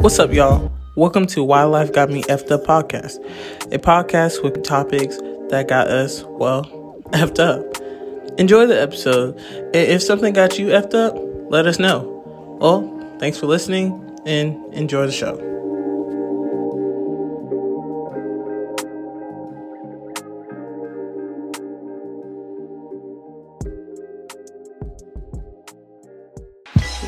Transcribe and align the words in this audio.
What's 0.00 0.18
up, 0.18 0.32
y'all? 0.32 0.72
Welcome 0.96 1.26
to 1.26 1.44
Why 1.44 1.62
Life 1.64 1.92
Got 1.92 2.08
Me 2.08 2.22
Effed 2.22 2.50
Up 2.50 2.64
podcast, 2.64 3.18
a 3.70 3.78
podcast 3.78 4.42
with 4.42 4.64
topics 4.64 5.18
that 5.50 5.68
got 5.68 5.88
us, 5.88 6.24
well, 6.24 6.64
effed 7.10 7.38
up. 7.38 8.40
Enjoy 8.40 8.66
the 8.66 8.80
episode. 8.80 9.38
If 9.74 10.02
something 10.02 10.32
got 10.32 10.58
you 10.58 10.68
effed 10.68 10.94
up, 10.94 11.14
let 11.50 11.66
us 11.66 11.78
know. 11.78 12.58
Well, 12.62 13.18
thanks 13.18 13.36
for 13.36 13.44
listening 13.44 14.18
and 14.24 14.72
enjoy 14.72 15.04
the 15.04 15.12
show. 15.12 15.36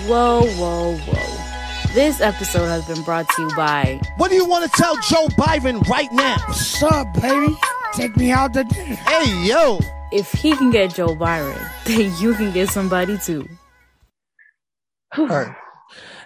Whoa, 0.07 0.43
whoa, 0.43 0.97
whoa. 0.97 1.22
This 1.95 2.23
episode 2.23 2.69
has 2.69 2.87
been 2.87 3.03
brought 3.03 3.29
to 3.29 3.43
you 3.43 3.49
by 3.55 4.01
What 4.17 4.31
do 4.31 4.35
you 4.35 4.47
want 4.47 4.65
to 4.65 4.81
tell 4.81 4.97
Joe 4.97 5.27
Biden 5.37 5.87
right 5.89 6.11
now? 6.11 6.39
What's 6.47 6.83
up, 6.83 7.13
baby? 7.21 7.55
Take 7.93 8.17
me 8.17 8.31
out 8.31 8.55
to 8.55 8.65
dinner. 8.65 8.95
Hey, 8.95 9.45
yo. 9.47 9.79
If 10.11 10.33
he 10.33 10.57
can 10.57 10.71
get 10.71 10.95
Joe 10.95 11.15
Byron, 11.15 11.59
then 11.85 12.11
you 12.19 12.33
can 12.33 12.51
get 12.51 12.71
somebody 12.71 13.19
too. 13.19 13.47
All 15.19 15.27
right. 15.27 15.55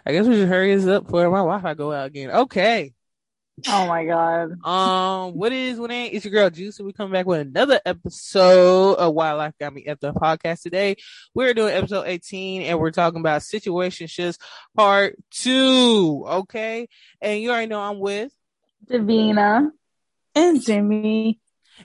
I 0.07 0.13
guess 0.13 0.27
we 0.29 0.37
should 0.37 0.49
hurry 0.49 0.73
this 0.77 0.87
up 0.87 1.07
before 1.07 1.29
my 1.31 1.39
Wi-Fi 1.39 1.75
go 1.75 1.93
out 1.93 2.07
again. 2.07 2.31
Okay. 2.31 2.95
Oh 3.67 3.87
my 3.87 4.05
god. 4.05 4.63
Um, 4.67 5.33
what 5.35 5.51
is 5.51 5.79
what 5.79 5.91
ain't? 5.91 6.13
It's 6.13 6.27
your 6.27 6.33
girl 6.33 6.51
Juice, 6.51 6.79
and 6.79 6.87
we 6.87 6.93
come 6.93 7.11
back 7.11 7.25
with 7.25 7.41
another 7.41 7.81
episode 7.87 8.95
of 8.97 9.15
Why 9.15 9.33
Life 9.33 9.55
Got 9.59 9.73
Me 9.73 9.87
at 9.87 9.99
the 9.99 10.13
podcast. 10.13 10.63
Today, 10.63 10.97
we're 11.35 11.55
doing 11.55 11.73
episode 11.73 12.05
18, 12.07 12.63
and 12.63 12.79
we're 12.79 12.91
talking 12.91 13.21
about 13.21 13.41
situationships 13.41 14.37
part 14.77 15.17
two. 15.31 16.25
Okay, 16.27 16.87
and 17.23 17.41
you 17.41 17.51
already 17.51 17.69
know 17.69 17.81
I'm 17.81 17.99
with, 17.99 18.31
Devina. 18.87 19.71
And 20.35 20.63
Jimmy. 20.63 21.41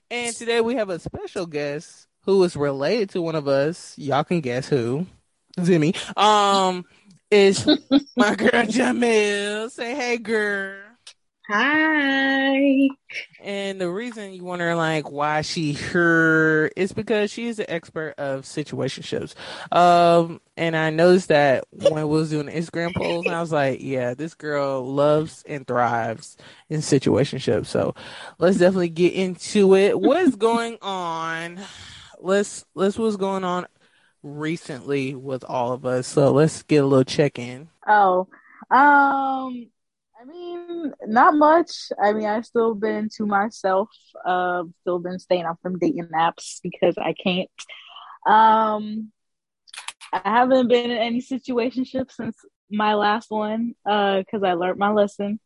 and 0.10 0.36
today 0.36 0.60
we 0.60 0.76
have 0.76 0.90
a 0.90 1.00
special 1.00 1.46
guest 1.46 2.06
who 2.26 2.44
is 2.44 2.58
related 2.58 3.12
to 3.12 3.22
one 3.22 3.36
of 3.36 3.48
us. 3.48 3.98
Y'all 3.98 4.26
can 4.26 4.42
guess 4.42 4.68
who? 4.68 5.08
Jimmy. 5.64 5.96
Um, 6.18 6.84
is 7.30 7.66
my 8.18 8.36
girl 8.36 8.66
Jamil. 8.66 9.72
Say 9.72 9.96
hey, 9.96 10.18
girl. 10.18 10.81
Hi. 11.50 12.88
And 13.42 13.82
the 13.82 13.90
reason 13.90 14.34
you 14.34 14.44
wonder 14.44 14.76
like 14.76 15.10
why 15.10 15.42
she 15.42 15.74
her 15.74 16.68
is 16.76 16.94
because 16.94 17.32
she 17.32 17.48
is 17.48 17.60
an 17.60 17.66
expert 17.68 18.14
of 18.18 18.44
situationships. 18.44 19.34
Um, 19.76 20.40
and 20.56 20.78
I 20.78 20.92
noticed 20.92 21.30
that 21.30 21.66
when 21.72 21.96
we 21.96 22.04
was 22.04 22.30
doing 22.30 22.48
Instagram 22.48 22.94
polls, 22.96 23.26
I 23.28 23.42
was 23.42 23.52
like, 23.52 23.82
yeah, 23.82 24.14
this 24.14 24.36
girl 24.36 24.86
loves 24.86 25.44
and 25.48 25.66
thrives 25.66 26.38
in 26.70 26.82
situationships. 26.82 27.66
So 27.66 27.96
let's 28.38 28.58
definitely 28.58 28.90
get 28.90 29.14
into 29.14 29.76
it. 29.76 30.00
What's 30.00 30.36
going 30.36 30.78
on? 30.82 31.60
Let's 32.20 32.66
let's 32.76 33.00
what's 33.00 33.18
going 33.18 33.44
on 33.44 33.66
recently 34.22 35.16
with 35.16 35.44
all 35.44 35.74
of 35.74 35.86
us. 35.88 36.06
So 36.06 36.32
let's 36.32 36.62
get 36.64 36.84
a 36.84 36.88
little 36.88 37.04
check 37.04 37.40
in. 37.40 37.70
Oh. 37.88 38.28
Um 38.70 39.68
I 40.22 40.26
mean, 40.26 40.94
not 41.08 41.34
much. 41.36 41.72
I 42.02 42.14
mean, 42.14 42.28
I've 42.28 42.46
still 42.46 42.76
been 42.76 43.10
to 43.18 43.26
myself. 43.26 43.90
Uh, 44.24 44.66
still 44.82 45.00
been 45.00 45.18
staying 45.18 45.46
off 45.46 45.58
from 45.64 45.80
dating 45.80 46.10
apps 46.16 46.60
because 46.62 46.96
I 46.98 47.14
can't. 47.14 47.50
Um, 48.28 49.12
I 50.14 50.22
haven't 50.24 50.68
been 50.68 50.92
in 50.92 50.98
any 50.98 51.22
situationship 51.22 52.12
since 52.12 52.36
my 52.70 52.94
last 52.94 53.32
one. 53.32 53.74
Uh, 53.84 54.20
because 54.20 54.44
I 54.44 54.54
learned 54.54 54.78
my 54.78 54.92
lesson. 54.92 55.40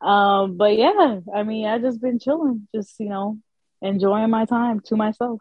Um, 0.00 0.56
but 0.56 0.78
yeah, 0.78 1.20
I 1.34 1.42
mean, 1.42 1.66
I 1.66 1.78
just 1.78 2.00
been 2.00 2.18
chilling, 2.18 2.68
just 2.74 2.98
you 3.00 3.10
know, 3.10 3.38
enjoying 3.82 4.30
my 4.30 4.46
time 4.46 4.80
to 4.86 4.96
myself. 4.96 5.40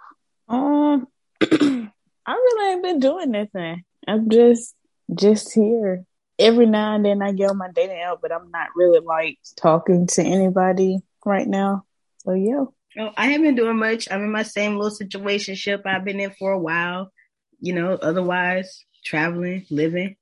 Um, 0.49 1.07
I 1.41 1.87
really 2.27 2.73
ain't 2.73 2.83
been 2.83 2.99
doing 2.99 3.31
nothing. 3.31 3.85
I'm 4.05 4.29
just 4.29 4.75
just 5.15 5.53
here. 5.53 6.03
Every 6.41 6.65
now 6.65 6.95
and 6.95 7.05
then 7.05 7.21
I 7.21 7.31
get 7.31 7.49
on 7.49 7.57
my 7.57 7.69
dating 7.73 7.99
app, 7.99 8.17
but 8.21 8.31
I'm 8.31 8.51
not 8.51 8.69
really 8.75 8.99
like 8.99 9.37
talking 9.55 10.07
to 10.07 10.23
anybody 10.23 10.99
right 11.25 11.47
now. 11.47 11.85
So 12.19 12.33
yeah. 12.33 12.65
Oh, 12.99 13.11
I 13.15 13.27
haven't 13.27 13.43
been 13.43 13.55
doing 13.55 13.77
much. 13.77 14.09
I'm 14.11 14.23
in 14.23 14.31
my 14.31 14.43
same 14.43 14.77
little 14.77 14.97
situationship 14.97 15.85
I've 15.85 16.03
been 16.03 16.19
in 16.19 16.31
for 16.31 16.51
a 16.51 16.59
while. 16.59 17.11
You 17.59 17.73
know, 17.73 17.93
otherwise 17.93 18.83
traveling, 19.05 19.65
living. 19.69 20.15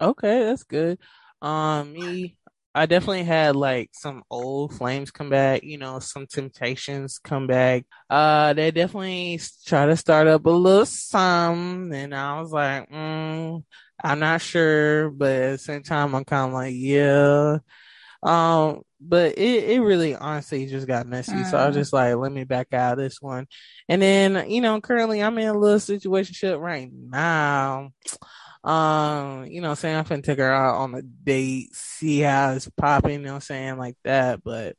Okay, 0.00 0.44
that's 0.44 0.62
good. 0.64 0.98
Um, 1.40 1.92
me, 1.92 2.36
I 2.74 2.86
definitely 2.86 3.24
had 3.24 3.56
like 3.56 3.90
some 3.92 4.22
old 4.30 4.74
flames 4.74 5.10
come 5.10 5.30
back. 5.30 5.62
You 5.62 5.78
know, 5.78 5.98
some 5.98 6.26
temptations 6.26 7.18
come 7.18 7.46
back. 7.46 7.84
Uh, 8.08 8.52
they 8.52 8.70
definitely 8.70 9.40
try 9.66 9.86
to 9.86 9.96
start 9.96 10.28
up 10.28 10.46
a 10.46 10.50
little 10.50 10.86
some, 10.86 11.92
and 11.92 12.14
I 12.14 12.40
was 12.40 12.52
like, 12.52 12.90
mm, 12.90 13.64
I'm 14.02 14.18
not 14.18 14.40
sure, 14.40 15.10
but 15.10 15.30
at 15.30 15.50
the 15.52 15.58
same 15.58 15.82
time, 15.82 16.14
I'm 16.14 16.24
kind 16.24 16.48
of 16.48 16.54
like, 16.54 16.74
yeah. 16.76 17.58
Um, 18.22 18.82
but 19.00 19.36
it, 19.38 19.64
it 19.70 19.80
really 19.80 20.14
honestly 20.14 20.66
just 20.66 20.86
got 20.86 21.06
messy. 21.06 21.44
So 21.44 21.58
I 21.58 21.66
was 21.66 21.76
Mm. 21.76 21.80
just 21.80 21.92
like, 21.92 22.14
let 22.16 22.32
me 22.32 22.44
back 22.44 22.72
out 22.72 22.92
of 22.94 22.98
this 22.98 23.20
one. 23.20 23.46
And 23.88 24.00
then, 24.00 24.48
you 24.50 24.60
know, 24.60 24.80
currently 24.80 25.22
I'm 25.22 25.38
in 25.38 25.48
a 25.48 25.58
little 25.58 25.78
situationship 25.78 26.60
right 26.60 26.90
now. 26.92 27.90
Um, 28.64 29.46
you 29.46 29.60
know, 29.60 29.74
saying 29.74 29.96
I'm 29.96 30.04
finna 30.04 30.22
take 30.22 30.38
her 30.38 30.52
out 30.52 30.76
on 30.76 30.94
a 30.94 31.02
date, 31.02 31.74
see 31.74 32.20
how 32.20 32.52
it's 32.52 32.68
popping, 32.68 33.20
you 33.20 33.26
know, 33.26 33.34
I'm 33.34 33.40
saying 33.40 33.76
like 33.78 33.96
that. 34.04 34.42
But, 34.44 34.76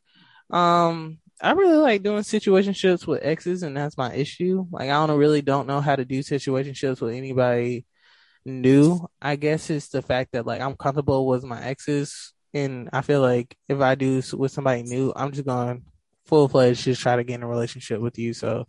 um, 0.49 1.19
I 1.41 1.51
really 1.51 1.75
like 1.77 2.03
doing 2.03 2.23
situationships 2.23 3.05
with 3.05 3.23
exes, 3.23 3.63
and 3.63 3.75
that's 3.75 3.97
my 3.97 4.13
issue. 4.13 4.65
Like, 4.71 4.89
I 4.89 5.05
don't 5.05 5.17
really 5.17 5.41
don't 5.41 5.67
know 5.67 5.81
how 5.81 5.97
to 5.97 6.05
do 6.05 6.19
situationships 6.19 7.01
with 7.01 7.13
anybody 7.13 7.85
new. 8.45 9.07
I 9.21 9.35
guess 9.35 9.69
it's 9.69 9.89
the 9.89 10.01
fact 10.01 10.33
that 10.33 10.45
like 10.45 10.61
I'm 10.61 10.75
comfortable 10.75 11.27
with 11.27 11.43
my 11.43 11.61
exes, 11.61 12.33
and 12.53 12.89
I 12.93 13.01
feel 13.01 13.21
like 13.21 13.55
if 13.67 13.79
I 13.81 13.95
do 13.95 14.21
with 14.33 14.51
somebody 14.51 14.83
new, 14.83 15.13
I'm 15.15 15.31
just 15.31 15.45
going 15.45 15.83
full 16.25 16.47
fledged 16.47 16.83
just 16.83 17.01
try 17.01 17.15
to 17.15 17.23
get 17.23 17.35
in 17.35 17.43
a 17.43 17.47
relationship 17.47 17.99
with 17.99 18.17
you. 18.17 18.33
So 18.33 18.67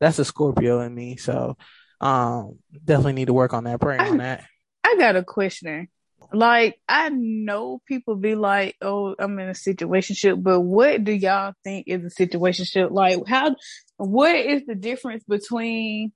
that's 0.00 0.18
a 0.18 0.24
Scorpio 0.24 0.80
in 0.80 0.94
me. 0.94 1.16
So, 1.16 1.56
um, 2.00 2.58
definitely 2.84 3.14
need 3.14 3.26
to 3.26 3.32
work 3.32 3.54
on 3.54 3.64
that, 3.64 3.80
pray 3.80 3.98
on 3.98 4.18
that. 4.18 4.44
I 4.84 4.96
got 4.98 5.16
a 5.16 5.24
question. 5.24 5.88
Like 6.32 6.80
I 6.88 7.08
know 7.10 7.80
people 7.86 8.16
be 8.16 8.34
like, 8.34 8.76
"Oh, 8.82 9.14
I'm 9.18 9.38
in 9.38 9.48
a 9.48 9.52
situationship," 9.52 10.42
but 10.42 10.60
what 10.60 11.04
do 11.04 11.12
y'all 11.12 11.52
think 11.62 11.86
is 11.86 12.04
a 12.04 12.26
situationship? 12.26 12.90
Like, 12.90 13.26
how? 13.26 13.54
What 13.96 14.34
is 14.34 14.66
the 14.66 14.74
difference 14.74 15.24
between 15.24 16.12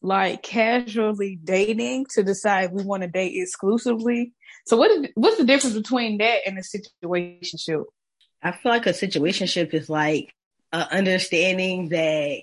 like 0.00 0.42
casually 0.42 1.38
dating 1.42 2.06
to 2.14 2.22
decide 2.22 2.72
we 2.72 2.84
want 2.84 3.02
to 3.02 3.08
date 3.08 3.32
exclusively? 3.34 4.32
So, 4.66 4.76
what 4.76 4.90
is 4.90 5.08
what's 5.14 5.38
the 5.38 5.44
difference 5.44 5.76
between 5.76 6.18
that 6.18 6.40
and 6.46 6.58
a 6.58 6.62
situationship? 6.62 7.84
I 8.42 8.52
feel 8.52 8.72
like 8.72 8.86
a 8.86 8.90
situationship 8.90 9.74
is 9.74 9.88
like 9.90 10.32
understanding 10.72 11.88
that 11.88 12.42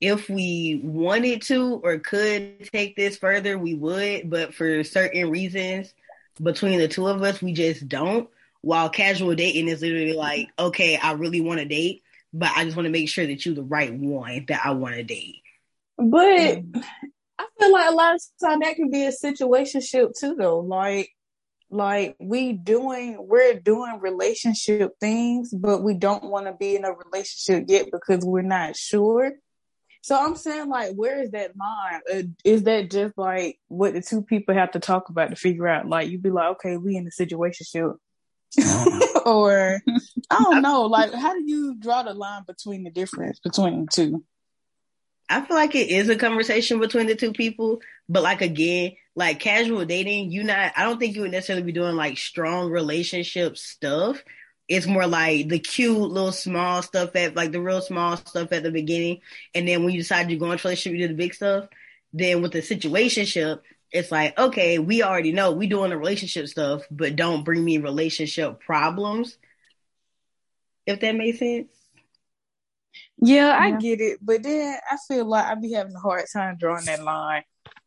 if 0.00 0.28
we 0.28 0.80
wanted 0.82 1.42
to 1.42 1.80
or 1.82 1.98
could 1.98 2.68
take 2.72 2.96
this 2.96 3.16
further, 3.16 3.58
we 3.58 3.74
would, 3.74 4.28
but 4.28 4.54
for 4.54 4.84
certain 4.84 5.30
reasons 5.30 5.94
between 6.42 6.78
the 6.78 6.88
two 6.88 7.06
of 7.06 7.22
us, 7.22 7.40
we 7.40 7.52
just 7.52 7.88
don't. 7.88 8.28
While 8.60 8.88
casual 8.88 9.34
dating 9.34 9.68
is 9.68 9.82
literally 9.82 10.14
like, 10.14 10.48
okay, 10.58 10.96
I 10.96 11.12
really 11.12 11.40
want 11.40 11.60
to 11.60 11.66
date, 11.66 12.02
but 12.32 12.50
I 12.56 12.64
just 12.64 12.76
want 12.76 12.86
to 12.86 12.92
make 12.92 13.08
sure 13.08 13.26
that 13.26 13.44
you're 13.44 13.54
the 13.54 13.62
right 13.62 13.92
one 13.92 14.46
that 14.48 14.60
I 14.64 14.72
want 14.72 14.94
to 14.94 15.02
date. 15.02 15.43
But 15.96 16.62
I 17.38 17.46
feel 17.58 17.72
like 17.72 17.90
a 17.90 17.94
lot 17.94 18.14
of 18.14 18.20
time 18.42 18.60
that 18.60 18.76
can 18.76 18.90
be 18.90 19.04
a 19.04 19.12
situationship 19.12 20.12
too, 20.18 20.34
though. 20.36 20.60
Like, 20.60 21.10
like 21.70 22.16
we 22.20 22.52
doing, 22.52 23.16
we're 23.20 23.58
doing 23.60 24.00
relationship 24.00 24.92
things, 25.00 25.52
but 25.52 25.82
we 25.82 25.94
don't 25.94 26.24
want 26.24 26.46
to 26.46 26.52
be 26.52 26.76
in 26.76 26.84
a 26.84 26.92
relationship 26.92 27.64
yet 27.68 27.86
because 27.90 28.24
we're 28.24 28.42
not 28.42 28.76
sure. 28.76 29.32
So 30.04 30.22
I'm 30.22 30.36
saying, 30.36 30.68
like, 30.68 30.92
where 30.94 31.22
is 31.22 31.30
that 31.30 31.56
line? 31.56 32.00
Uh, 32.12 32.22
is 32.44 32.64
that 32.64 32.90
just 32.90 33.16
like 33.16 33.58
what 33.68 33.94
the 33.94 34.02
two 34.02 34.20
people 34.20 34.54
have 34.54 34.72
to 34.72 34.78
talk 34.78 35.08
about 35.08 35.30
to 35.30 35.36
figure 35.36 35.66
out? 35.66 35.88
Like, 35.88 36.10
you'd 36.10 36.22
be 36.22 36.28
like, 36.28 36.50
okay, 36.56 36.76
we 36.76 36.96
in 36.96 37.06
a 37.06 37.10
situationship, 37.10 37.96
or 39.24 39.80
I 40.30 40.42
don't 40.42 40.60
know. 40.60 40.82
Like, 40.82 41.14
how 41.14 41.32
do 41.32 41.42
you 41.46 41.76
draw 41.78 42.02
the 42.02 42.12
line 42.12 42.42
between 42.46 42.84
the 42.84 42.90
difference 42.90 43.40
between 43.40 43.86
the 43.86 43.90
two? 43.90 44.24
I 45.28 45.40
feel 45.40 45.56
like 45.56 45.74
it 45.74 45.88
is 45.88 46.08
a 46.08 46.16
conversation 46.16 46.80
between 46.80 47.06
the 47.06 47.14
two 47.16 47.32
people, 47.32 47.80
but 48.08 48.22
like 48.22 48.42
again, 48.42 48.92
like 49.16 49.40
casual 49.40 49.84
dating, 49.84 50.30
you 50.32 50.42
not 50.44 50.72
I 50.76 50.82
don't 50.84 50.98
think 50.98 51.14
you 51.14 51.22
would 51.22 51.30
necessarily 51.32 51.64
be 51.64 51.72
doing 51.72 51.96
like 51.96 52.18
strong 52.18 52.70
relationship 52.70 53.56
stuff. 53.56 54.22
It's 54.68 54.86
more 54.86 55.06
like 55.06 55.48
the 55.48 55.58
cute 55.58 55.96
little 55.98 56.32
small 56.32 56.82
stuff 56.82 57.14
at 57.16 57.36
like 57.36 57.52
the 57.52 57.60
real 57.60 57.82
small 57.82 58.16
stuff 58.16 58.52
at 58.52 58.62
the 58.62 58.70
beginning. 58.70 59.20
And 59.54 59.68
then 59.68 59.84
when 59.84 59.92
you 59.94 60.00
decide 60.00 60.30
you're 60.30 60.38
going 60.38 60.58
to 60.58 60.66
relationship, 60.66 60.98
you 60.98 61.06
do 61.06 61.14
the 61.14 61.18
big 61.18 61.34
stuff. 61.34 61.68
Then 62.12 62.42
with 62.42 62.52
the 62.52 62.60
situationship, 62.60 63.60
it's 63.90 64.10
like, 64.10 64.38
okay, 64.38 64.78
we 64.78 65.02
already 65.02 65.32
know 65.32 65.52
we 65.52 65.66
doing 65.66 65.90
the 65.90 65.98
relationship 65.98 66.48
stuff, 66.48 66.82
but 66.90 67.16
don't 67.16 67.44
bring 67.44 67.64
me 67.64 67.78
relationship 67.78 68.60
problems. 68.60 69.36
If 70.86 71.00
that 71.00 71.14
makes 71.14 71.38
sense. 71.40 71.83
Yeah, 73.20 73.56
I 73.58 73.68
Yeah. 73.68 73.78
get 73.78 74.00
it, 74.00 74.18
but 74.22 74.42
then 74.42 74.78
I 74.90 74.96
feel 75.08 75.24
like 75.26 75.46
I 75.46 75.54
be 75.54 75.72
having 75.72 75.94
a 75.94 75.98
hard 76.00 76.24
time 76.32 76.56
drawing 76.58 76.84
that 76.86 77.02
line. 77.02 77.42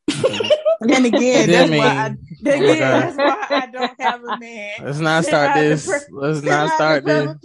and 0.82 1.06
again, 1.06 1.50
that's 1.50 1.70
Then 1.70 1.78
why 1.78 1.88
I, 1.88 2.06
again, 2.08 2.64
Okay. 2.64 2.80
that's 2.80 3.18
why 3.18 3.46
I 3.50 3.66
don't 3.68 4.02
have 4.02 4.24
a 4.24 4.38
man. 4.40 4.72
Let's 4.84 5.00
not 5.00 5.26
start 5.26 5.54
this. 5.56 5.86
per- 5.86 6.08
Let's 6.12 6.42
not 6.44 6.72
start 6.72 7.06
this. 7.06 7.36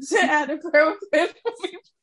Send 0.02 0.30
out 0.30 0.48
the 0.48 0.56
prayer 0.56 0.94
request 1.12 1.34
for 1.44 1.52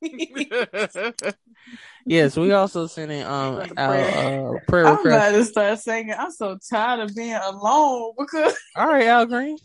me, 0.02 1.14
please. 1.24 1.34
yes, 2.06 2.38
we 2.38 2.52
also 2.54 2.88
sending 2.88 3.24
um 3.24 3.60
Send 3.60 3.72
a 3.78 3.82
out 3.82 3.90
prayer. 3.90 4.08
uh 4.56 4.60
prayer 4.68 4.86
I'm 4.88 5.06
about 5.08 5.32
to 5.32 5.46
start 5.46 5.80
singing. 5.80 6.16
I'm 6.18 6.32
so 6.32 6.58
tired 6.70 7.02
of 7.02 7.14
being 7.16 7.34
alone 7.34 8.14
because 8.18 8.56
All 8.76 8.88
right, 8.88 9.08
Al 9.08 9.26
Green. 9.26 9.58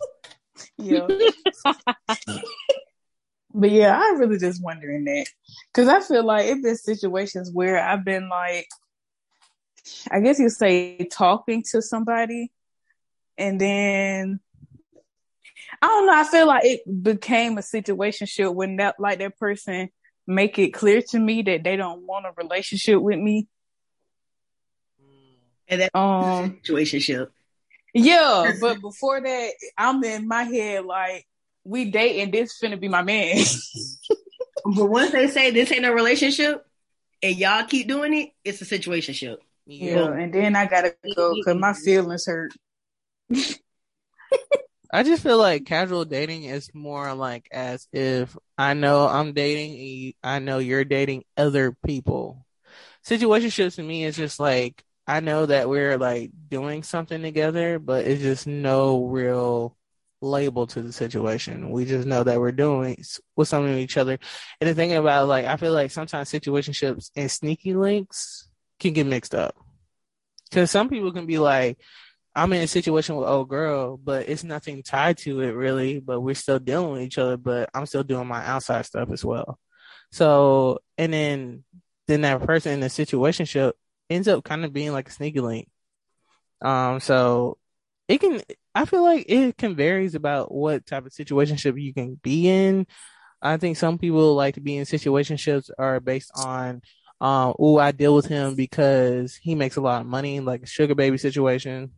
yeah. 0.78 1.06
But 3.54 3.70
yeah, 3.70 3.98
I'm 3.98 4.18
really 4.18 4.38
just 4.38 4.62
wondering 4.62 5.04
that 5.04 5.26
because 5.72 5.88
I 5.88 6.00
feel 6.00 6.24
like 6.24 6.46
it 6.46 6.62
been 6.62 6.82
situations 6.82 7.50
where 7.52 7.82
I've 7.82 8.04
been 8.04 8.28
like, 8.28 8.68
I 10.10 10.20
guess 10.20 10.38
you 10.38 10.48
say 10.48 11.08
talking 11.10 11.62
to 11.70 11.82
somebody, 11.82 12.52
and 13.36 13.60
then 13.60 14.40
I 15.80 15.86
don't 15.86 16.06
know. 16.06 16.14
I 16.14 16.24
feel 16.24 16.46
like 16.46 16.64
it 16.64 17.02
became 17.02 17.58
a 17.58 17.62
situation 17.62 18.26
when 18.52 18.76
that 18.76 18.96
like 18.98 19.18
that 19.18 19.38
person 19.38 19.90
make 20.26 20.58
it 20.58 20.70
clear 20.70 21.02
to 21.02 21.18
me 21.18 21.42
that 21.42 21.64
they 21.64 21.76
don't 21.76 22.06
want 22.06 22.26
a 22.26 22.32
relationship 22.36 23.00
with 23.00 23.18
me. 23.18 23.48
And 25.68 25.80
that's 25.80 25.94
Um, 25.94 26.60
situationship. 26.64 27.28
Yeah, 27.94 28.52
but 28.60 28.80
before 28.80 29.20
that, 29.20 29.50
I'm 29.76 30.02
in 30.04 30.26
my 30.26 30.44
head 30.44 30.84
like 30.84 31.26
we 31.64 31.90
dating. 31.90 32.30
This 32.30 32.58
finna 32.60 32.78
be 32.80 32.88
my 32.88 33.02
man. 33.02 33.36
But 34.64 34.86
once 34.86 35.10
they 35.12 35.26
say 35.28 35.50
this 35.50 35.72
ain't 35.72 35.84
a 35.84 35.92
relationship 35.92 36.64
and 37.22 37.36
y'all 37.36 37.66
keep 37.66 37.88
doing 37.88 38.14
it, 38.14 38.30
it's 38.44 38.62
a 38.62 38.64
situationship. 38.64 39.38
yeah, 39.66 40.12
and 40.12 40.32
then 40.32 40.56
I 40.56 40.66
gotta 40.66 40.94
go 41.16 41.34
because 41.34 41.56
my 41.56 41.72
feelings 41.72 42.26
hurt. 42.26 42.52
I 44.94 45.04
just 45.04 45.22
feel 45.22 45.38
like 45.38 45.64
casual 45.64 46.04
dating 46.04 46.44
is 46.44 46.68
more 46.74 47.14
like 47.14 47.48
as 47.50 47.88
if 47.92 48.36
I 48.58 48.74
know 48.74 49.08
I'm 49.08 49.32
dating, 49.32 49.80
and 49.80 50.14
I 50.22 50.38
know 50.38 50.58
you're 50.58 50.84
dating 50.84 51.24
other 51.36 51.72
people. 51.84 52.44
Situationships 53.04 53.76
to 53.76 53.82
me 53.82 54.04
is 54.04 54.16
just 54.16 54.38
like 54.38 54.84
I 55.06 55.20
know 55.20 55.46
that 55.46 55.68
we're 55.68 55.98
like 55.98 56.30
doing 56.48 56.82
something 56.82 57.22
together, 57.22 57.78
but 57.78 58.04
it's 58.06 58.22
just 58.22 58.46
no 58.46 59.06
real 59.06 59.76
label 60.22 60.66
to 60.68 60.80
the 60.80 60.92
situation. 60.92 61.70
We 61.70 61.84
just 61.84 62.06
know 62.06 62.22
that 62.22 62.40
we're 62.40 62.52
doing 62.52 62.96
with 63.36 63.48
something 63.48 63.72
with 63.72 63.80
each 63.80 63.96
other. 63.96 64.18
And 64.60 64.70
the 64.70 64.74
thing 64.74 64.94
about 64.94 65.28
like 65.28 65.44
I 65.44 65.56
feel 65.56 65.72
like 65.72 65.90
sometimes 65.90 66.30
situationships 66.30 67.10
and 67.16 67.30
sneaky 67.30 67.74
links 67.74 68.48
can 68.80 68.92
get 68.92 69.06
mixed 69.06 69.34
up. 69.34 69.56
Cause 70.52 70.70
some 70.70 70.88
people 70.88 71.12
can 71.12 71.26
be 71.26 71.38
like, 71.38 71.78
I'm 72.34 72.52
in 72.52 72.62
a 72.62 72.66
situation 72.66 73.16
with 73.16 73.28
old 73.28 73.48
girl, 73.48 73.96
but 73.96 74.28
it's 74.28 74.44
nothing 74.44 74.82
tied 74.82 75.18
to 75.18 75.40
it 75.40 75.50
really. 75.50 76.00
But 76.00 76.20
we're 76.20 76.34
still 76.34 76.58
dealing 76.58 76.92
with 76.92 77.02
each 77.02 77.18
other. 77.18 77.36
But 77.36 77.70
I'm 77.74 77.86
still 77.86 78.04
doing 78.04 78.26
my 78.26 78.44
outside 78.44 78.86
stuff 78.86 79.10
as 79.10 79.24
well. 79.24 79.58
So 80.12 80.78
and 80.96 81.12
then 81.12 81.64
then 82.06 82.22
that 82.22 82.42
person 82.42 82.72
in 82.72 82.80
the 82.80 82.86
situationship 82.86 83.72
ends 84.08 84.28
up 84.28 84.44
kind 84.44 84.64
of 84.64 84.72
being 84.72 84.92
like 84.92 85.08
a 85.08 85.12
sneaky 85.12 85.40
link. 85.40 85.68
Um, 86.60 87.00
so 87.00 87.58
it 88.08 88.20
can. 88.20 88.40
I 88.74 88.84
feel 88.86 89.02
like 89.02 89.26
it 89.28 89.58
can 89.58 89.76
varies 89.76 90.14
about 90.14 90.52
what 90.52 90.86
type 90.86 91.06
of 91.06 91.12
situationship 91.12 91.80
you 91.80 91.92
can 91.92 92.18
be 92.22 92.48
in. 92.48 92.86
I 93.42 93.56
think 93.56 93.76
some 93.76 93.98
people 93.98 94.34
like 94.34 94.54
to 94.54 94.60
be 94.60 94.76
in 94.76 94.84
situationships 94.84 95.70
are 95.78 96.00
based 96.00 96.30
on, 96.34 96.82
um, 97.20 97.54
oh, 97.58 97.78
I 97.78 97.92
deal 97.92 98.14
with 98.14 98.26
him 98.26 98.54
because 98.54 99.36
he 99.36 99.54
makes 99.54 99.76
a 99.76 99.80
lot 99.80 100.00
of 100.00 100.06
money, 100.06 100.40
like 100.40 100.62
a 100.62 100.66
sugar 100.66 100.94
baby 100.94 101.18
situation 101.18 101.92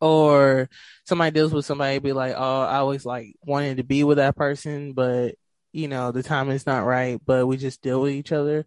or 0.00 0.68
somebody 1.04 1.30
deals 1.30 1.52
with 1.52 1.64
somebody 1.64 1.98
be 1.98 2.12
like, 2.12 2.34
oh, 2.36 2.62
I 2.62 2.76
always 2.78 3.06
like 3.06 3.34
wanted 3.42 3.78
to 3.78 3.84
be 3.84 4.04
with 4.04 4.18
that 4.18 4.36
person, 4.36 4.92
but 4.92 5.34
you 5.72 5.88
know 5.88 6.12
the 6.12 6.22
time 6.22 6.50
is 6.50 6.66
not 6.66 6.84
right, 6.86 7.20
but 7.24 7.46
we 7.46 7.56
just 7.56 7.82
deal 7.82 8.02
with 8.02 8.12
each 8.12 8.32
other. 8.32 8.66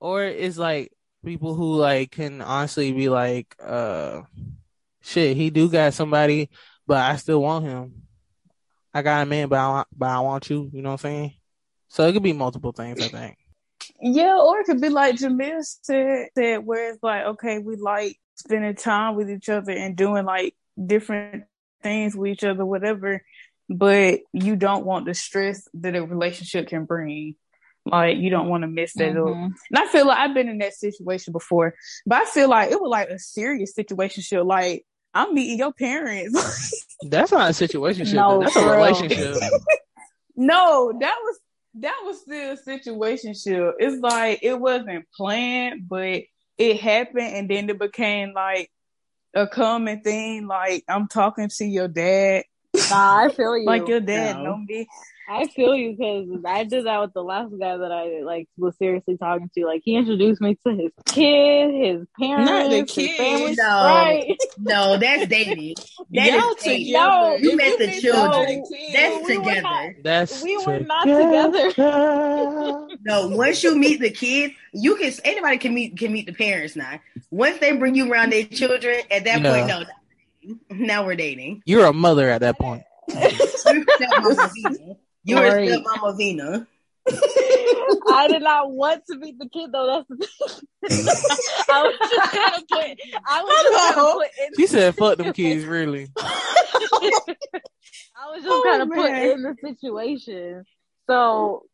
Or 0.00 0.24
it's 0.24 0.58
like 0.58 0.92
people 1.24 1.54
who 1.54 1.76
like 1.76 2.12
can 2.12 2.42
honestly 2.42 2.92
be 2.92 3.08
like, 3.08 3.54
uh, 3.62 4.22
shit, 5.08 5.36
he 5.36 5.50
do 5.50 5.68
got 5.68 5.94
somebody, 5.94 6.50
but 6.86 6.98
I 6.98 7.16
still 7.16 7.42
want 7.42 7.64
him. 7.64 8.02
I 8.92 9.02
got 9.02 9.22
a 9.22 9.26
man, 9.26 9.48
but 9.48 9.58
I 9.58 9.68
want, 9.68 9.88
but 9.96 10.08
I 10.08 10.20
want 10.20 10.50
you. 10.50 10.70
You 10.72 10.82
know 10.82 10.90
what 10.90 11.04
I'm 11.04 11.10
saying? 11.10 11.34
So 11.88 12.06
it 12.06 12.12
could 12.12 12.22
be 12.22 12.32
multiple 12.32 12.72
things. 12.72 13.00
I 13.00 13.08
think. 13.08 13.36
Yeah, 14.00 14.38
or 14.38 14.60
it 14.60 14.66
could 14.66 14.80
be 14.80 14.88
like 14.88 15.16
Jamil 15.16 15.62
said, 15.82 16.28
said 16.34 16.58
where 16.58 16.92
it's 16.92 17.02
like, 17.02 17.24
okay, 17.24 17.58
we 17.58 17.76
like 17.76 18.16
spending 18.36 18.74
time 18.74 19.16
with 19.16 19.30
each 19.30 19.48
other 19.48 19.72
and 19.72 19.96
doing 19.96 20.24
like 20.24 20.54
different 20.84 21.44
things 21.82 22.14
with 22.14 22.30
each 22.32 22.44
other, 22.44 22.64
whatever, 22.64 23.22
but 23.68 24.20
you 24.32 24.56
don't 24.56 24.84
want 24.84 25.06
the 25.06 25.14
stress 25.14 25.66
that 25.74 25.96
a 25.96 26.04
relationship 26.04 26.68
can 26.68 26.84
bring. 26.84 27.34
Like 27.84 28.18
you 28.18 28.30
don't 28.30 28.48
want 28.48 28.62
to 28.62 28.68
mess 28.68 28.92
that 28.94 29.16
up. 29.16 29.28
Mhm. 29.28 29.52
And 29.70 29.78
I 29.78 29.86
feel 29.86 30.06
like 30.06 30.18
I've 30.18 30.34
been 30.34 30.48
in 30.48 30.58
that 30.58 30.74
situation 30.74 31.32
before, 31.32 31.74
but 32.04 32.18
I 32.18 32.24
feel 32.26 32.48
like 32.48 32.70
it 32.70 32.80
was 32.80 32.90
like 32.90 33.08
a 33.08 33.18
serious 33.18 33.74
situation. 33.74 34.22
Shit, 34.22 34.44
like 34.44 34.84
I'm 35.14 35.34
meeting 35.34 35.58
your 35.58 35.72
parents. 35.72 36.86
That's 37.02 37.32
not 37.32 37.50
a 37.50 37.52
situation. 37.52 38.12
No, 38.14 38.40
That's 38.40 38.56
a 38.56 38.68
relationship. 38.68 39.36
no, 40.36 40.92
that 41.00 41.16
was 41.22 41.38
that 41.80 42.00
was 42.04 42.20
still 42.22 42.52
a 42.52 42.56
situation. 42.56 43.32
It's 43.34 44.00
like 44.02 44.40
it 44.42 44.58
wasn't 44.58 45.04
planned, 45.16 45.88
but 45.88 46.22
it 46.56 46.80
happened, 46.80 47.34
and 47.34 47.48
then 47.48 47.70
it 47.70 47.78
became 47.78 48.32
like 48.34 48.70
a 49.34 49.46
common 49.46 50.00
thing. 50.02 50.46
Like 50.46 50.84
I'm 50.88 51.06
talking 51.08 51.48
to 51.48 51.64
your 51.64 51.88
dad, 51.88 52.44
Nah, 52.90 53.24
I 53.24 53.28
feel 53.28 53.56
you. 53.58 53.64
like 53.64 53.86
your 53.88 54.00
dad 54.00 54.36
No. 54.38 54.44
know 54.44 54.56
me. 54.58 54.88
I 55.30 55.46
feel 55.48 55.74
you 55.74 55.90
because 55.96 56.42
I 56.46 56.64
did 56.64 56.86
that 56.86 57.00
with 57.00 57.12
the 57.12 57.22
last 57.22 57.50
guy 57.58 57.76
that 57.76 57.92
I 57.92 58.22
like 58.22 58.48
was 58.56 58.76
seriously 58.78 59.16
talking 59.18 59.50
to. 59.56 59.66
Like 59.66 59.82
he 59.84 59.94
introduced 59.96 60.40
me 60.40 60.56
to 60.66 60.74
his 60.74 60.90
kid, 61.04 61.74
his 61.74 62.06
parents, 62.18 62.50
Not 62.50 62.70
the 62.70 62.76
his 62.78 62.90
kid. 62.92 63.16
family. 63.18 63.54
No. 63.56 63.64
Right? 63.64 64.36
No, 64.58 64.96
that's 64.96 65.26
dating. 65.28 65.74
That 66.10 66.32
Y'all 66.32 66.52
is 66.54 66.62
dating. 66.62 66.86
together. 66.86 67.36
You 67.38 67.50
If 67.50 67.56
met 67.56 67.78
the 67.78 68.00
children. 68.00 68.64
together, 68.64 68.92
That's 68.94 69.26
we 69.28 69.36
together. 69.36 69.62
not- 69.62 69.92
That's 70.02 70.42
We 70.42 70.56
were 70.64 70.80
not 70.80 71.04
together. 71.04 72.86
No, 73.04 73.28
once 73.28 73.62
you 73.62 73.76
meet 73.76 74.00
the 74.00 74.10
kids, 74.10 74.54
you 74.72 74.96
can 74.96 75.12
anybody 75.24 75.58
can 75.58 75.74
meet 75.74 75.96
can 75.98 76.12
meet 76.12 76.26
the 76.26 76.32
parents 76.32 76.74
now. 76.76 77.00
Once 77.30 77.58
they 77.58 77.76
bring 77.76 77.94
you 77.94 78.10
around 78.10 78.30
their 78.32 78.44
children, 78.44 79.00
at 79.10 79.24
that 79.24 79.42
Yeah. 79.42 79.66
point, 79.66 79.88
no, 80.48 80.56
now 80.70 81.04
we're 81.04 81.14
dating. 81.16 81.62
You're 81.66 81.84
a 81.86 81.92
mother 81.92 82.30
at 82.30 82.40
that 82.40 82.58
point. 82.58 82.82
You're 85.28 85.40
stepmama 85.40 86.16
Vina. 86.16 86.66
You're 87.06 87.16
Right. 87.16 87.16
stepmama 87.28 87.36
Vina. 87.66 87.86
I 88.10 88.28
did 88.28 88.42
not 88.42 88.70
want 88.70 89.02
to 89.10 89.16
meet 89.18 89.38
the 89.38 89.48
kid 89.48 89.72
though. 89.72 89.86
That's 89.86 90.08
the 90.08 90.16
thing. 90.16 90.28
I 91.70 91.82
was 91.82 91.94
just 92.10 92.32
kind 92.32 92.54
of 92.54 92.68
put. 92.68 92.98
I 93.26 93.42
was 93.42 93.62
just 93.62 93.94
kind 93.94 94.08
of 94.08 94.14
put 94.14 94.28
in. 94.46 94.54
She 94.56 94.66
said, 94.66 94.94
"Fuck 94.94 95.18
them 95.18 95.32
kids." 95.32 95.64
Really? 95.64 96.08
I 96.18 96.22
was 98.30 98.42
just 98.42 98.48
Oh, 98.50 98.62
kind 98.64 98.82
of 98.82 98.90
put 98.90 99.10
in 99.10 99.42
the 99.42 99.56
situation. 99.62 100.64
So, 101.06 101.64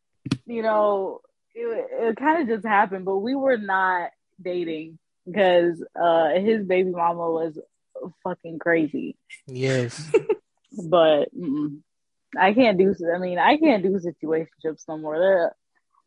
you 0.46 0.62
know, 0.62 1.20
it, 1.54 1.86
it 2.10 2.16
kind 2.16 2.42
of 2.42 2.48
just 2.56 2.66
happened, 2.66 3.04
but 3.04 3.18
we 3.18 3.34
were 3.34 3.56
not 3.56 4.10
dating 4.40 4.98
because 5.26 5.82
uh, 6.00 6.30
his 6.38 6.64
baby 6.64 6.90
mama 6.90 7.30
was 7.30 7.58
fucking 8.22 8.58
crazy. 8.58 9.16
Yes. 9.46 10.10
But 10.88 11.34
mm, 11.36 11.78
I 12.38 12.52
can't 12.52 12.78
do. 12.78 12.94
I 13.14 13.18
mean, 13.18 13.38
I 13.38 13.56
can't 13.56 13.82
do 13.82 13.98
situationships 13.98 14.84
no 14.88 14.98
more. 14.98 15.18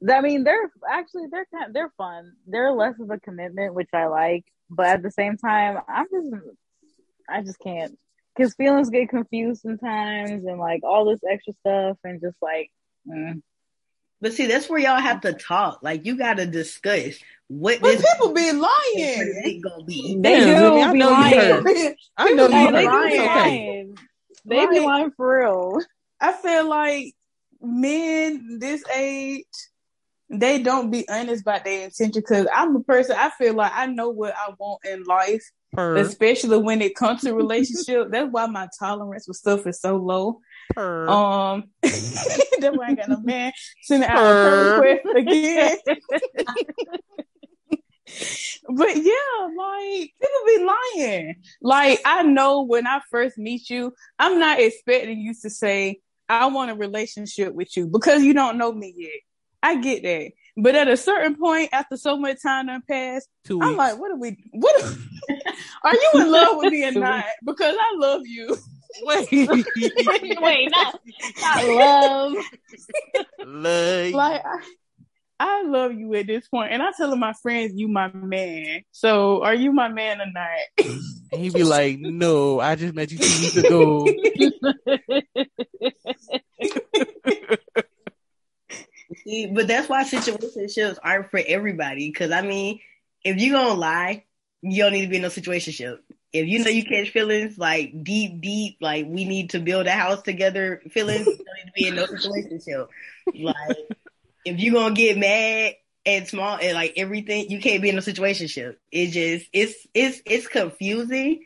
They're, 0.02 0.18
I 0.18 0.22
mean, 0.22 0.44
they're 0.44 0.72
actually 0.90 1.26
they're 1.32 1.48
kind 1.54 1.74
they're 1.74 1.92
fun. 1.98 2.34
They're 2.46 2.72
less 2.72 2.96
of 3.00 3.10
a 3.10 3.20
commitment, 3.20 3.74
which 3.74 3.90
I 3.94 4.06
like. 4.08 4.46
But 4.70 4.88
at 4.88 5.04
the 5.04 5.12
same 5.12 5.38
time, 5.38 5.80
I'm 5.88 6.06
just 6.12 6.34
I 7.30 7.42
just 7.42 7.60
can't 7.60 7.98
because 8.36 8.54
feelings 8.56 8.90
get 8.90 9.10
confused 9.10 9.62
sometimes, 9.62 10.46
and 10.46 10.60
like 10.60 10.84
all 10.84 11.06
this 11.06 11.22
extra 11.30 11.54
stuff, 11.62 11.98
and 12.04 12.22
just 12.22 12.38
like. 12.42 12.70
Mm. 13.08 13.42
But 14.20 14.34
see, 14.34 14.48
that's 14.48 14.68
where 14.68 14.80
y'all 14.80 15.00
have 15.00 15.22
to 15.22 15.34
talk. 15.34 15.80
Like 15.84 16.06
you 16.06 16.18
got 16.18 16.38
to 16.38 16.46
discuss 16.48 17.20
what 17.48 17.80
But 17.82 17.98
this 17.98 18.06
people 18.14 18.34
be 18.34 18.52
lying. 18.52 19.42
date 19.44 19.62
gonna 19.64 19.84
be. 19.84 20.18
They 20.20 20.40
do 20.40 20.56
I 20.80 20.92
be 20.92 21.00
know 21.00 21.10
you 21.10 21.14
lying. 21.14 21.40
heard. 21.66 21.96
I 22.18 22.34
know 22.34 22.48
you 22.48 22.72
they 22.72 22.82
be 22.82 22.88
lying. 22.88 23.98
They 24.46 24.66
be 24.68 24.80
lying 24.80 25.12
for 25.12 25.40
real. 25.40 25.82
I 26.20 26.34
feel 26.34 26.68
like 26.68 27.14
men 27.62 28.60
this 28.60 28.84
age, 28.96 29.46
they 30.30 30.62
don't 30.62 30.92
be 30.92 31.08
honest 31.10 31.42
about 31.42 31.64
their 31.64 31.86
intention 31.86 32.22
because 32.22 32.48
I'm 32.54 32.76
a 32.76 32.82
person 32.82 33.16
I 33.18 33.30
feel 33.30 33.54
like 33.54 33.72
I 33.74 33.86
know 33.86 34.10
what 34.10 34.34
I 34.36 34.54
want 34.58 34.86
in 34.86 35.04
life, 35.04 35.44
Per, 35.74 35.98
especially 35.98 36.58
when 36.58 36.82
it 36.82 36.96
comes 36.96 37.22
to 37.22 37.34
relationship. 37.34 38.08
That's 38.12 38.30
why 38.32 38.48
my 38.48 38.68
tolerance 38.78 39.26
for 39.26 39.34
stuff 39.34 39.66
is 39.68 39.80
so 39.80 39.98
low. 39.98 40.42
per. 40.72 41.08
Um, 41.08 41.66
that's 41.82 42.76
why 42.76 42.88
I 42.88 42.94
got 42.96 43.10
no 43.10 43.20
man 43.22 43.54
sending 43.84 44.10
out 44.10 44.18
a 44.20 44.74
request 44.74 45.06
again. 45.16 45.78
but 48.70 48.96
yeah, 48.98 49.48
like 49.58 50.14
people 50.22 50.44
be 50.46 50.70
lying. 50.96 51.36
Like 51.62 52.00
I 52.06 52.24
know 52.24 52.64
when 52.64 52.88
I 52.88 53.02
first 53.10 53.38
meet 53.38 53.70
you, 53.70 53.94
I'm 54.20 54.40
not 54.40 54.60
expecting 54.60 55.20
you 55.20 55.34
to 55.42 55.50
say 55.50 56.02
I 56.30 56.48
want 56.48 56.72
a 56.72 56.76
relationship 56.76 57.54
with 57.54 57.76
you 57.78 57.88
because 57.88 58.24
you 58.24 58.34
don't 58.34 58.58
know 58.58 58.72
me 58.72 58.94
yet. 58.96 59.12
I 59.64 59.76
get 59.80 60.04
that. 60.04 60.32
But 60.56 60.76
at 60.76 60.88
a 60.88 60.98
certain 60.98 61.36
point, 61.36 61.70
after 61.72 61.98
so 61.98 62.18
much 62.18 62.42
time 62.42 62.68
done 62.68 62.82
passed, 62.90 63.30
Two 63.46 63.62
I'm 63.62 63.70
weeks. 63.70 63.78
like, 63.78 64.00
what 64.00 64.12
are 64.12 64.18
we? 64.18 64.38
What 64.52 64.84
are, 64.84 64.88
are 65.84 65.94
you 65.94 66.12
in 66.16 66.32
love 66.32 66.58
with 66.58 66.74
me 66.74 66.84
or 66.88 66.92
not? 66.92 67.26
Because 67.46 67.76
I 67.80 67.96
love 67.98 68.22
you. 68.26 68.58
Wait. 69.04 69.28
Wait, 69.32 70.72
not, 70.72 71.00
not 71.42 71.66
love. 71.66 72.34
Like, 73.46 74.14
like 74.14 74.42
I, 74.46 74.60
I 75.40 75.64
love 75.64 75.94
you 75.94 76.14
at 76.16 76.26
this 76.26 76.48
point, 76.48 76.72
and 76.72 76.82
I 76.82 76.92
telling 76.98 77.20
my 77.20 77.34
friends 77.34 77.74
you 77.76 77.88
my 77.88 78.12
man. 78.12 78.82
So 78.92 79.44
are 79.44 79.54
you 79.54 79.72
my 79.72 79.90
man 79.90 80.22
or 80.22 80.26
not? 80.34 80.98
and 81.32 81.42
he'd 81.42 81.54
be 81.54 81.64
like, 81.64 82.00
no, 82.00 82.60
I 82.60 82.76
just 82.76 82.96
met 82.96 83.12
you 83.12 83.20
two 83.20 83.42
weeks 83.42 83.58
ago. 83.58 84.08
But 89.46 89.68
that's 89.68 89.88
why 89.88 90.04
situationships 90.04 90.98
aren't 91.04 91.32
for 91.32 91.42
everybody. 91.46 92.10
Because 92.10 92.32
I 92.32 92.42
mean, 92.42 92.80
if 93.24 93.40
you 93.40 93.52
gonna 93.52 93.74
lie, 93.74 94.24
you 94.62 94.84
don't 94.84 94.94
need 94.94 95.04
to 95.04 95.08
be 95.08 95.18
in 95.18 95.22
no 95.22 95.30
situationship. 95.30 96.00
If 96.34 96.48
you 96.48 96.64
know 96.64 96.70
you 96.70 96.84
catch 96.84 97.10
feelings 97.12 97.58
like 97.58 98.04
deep, 98.04 98.42
deep, 98.42 98.78
like 98.82 99.06
we 99.08 99.26
need 99.26 99.52
to 99.52 99.60
build 99.60 99.88
a 99.88 99.92
house 99.92 100.22
together, 100.22 100.82
feelings 100.92 101.26
you 101.26 101.38
don't 101.38 101.56
need 101.56 101.66
to 101.66 101.72
be 101.76 101.88
in 101.88 101.96
no 101.96 102.06
situationship. 102.06 102.88
Like 103.34 103.78
if 104.46 104.60
you 104.60 104.74
gonna 104.74 104.96
get 104.96 105.18
mad 105.18 105.76
and 106.06 106.28
small 106.28 106.58
and 106.62 106.74
like 106.74 106.94
everything, 106.98 107.50
you 107.50 107.60
can't 107.60 107.82
be 107.82 107.90
in 107.90 107.98
a 107.98 108.02
situationship. 108.02 108.78
It 108.92 109.08
just 109.08 109.50
it's 109.54 109.88
it's 109.94 110.22
it's 110.26 110.48
confusing. 110.48 111.44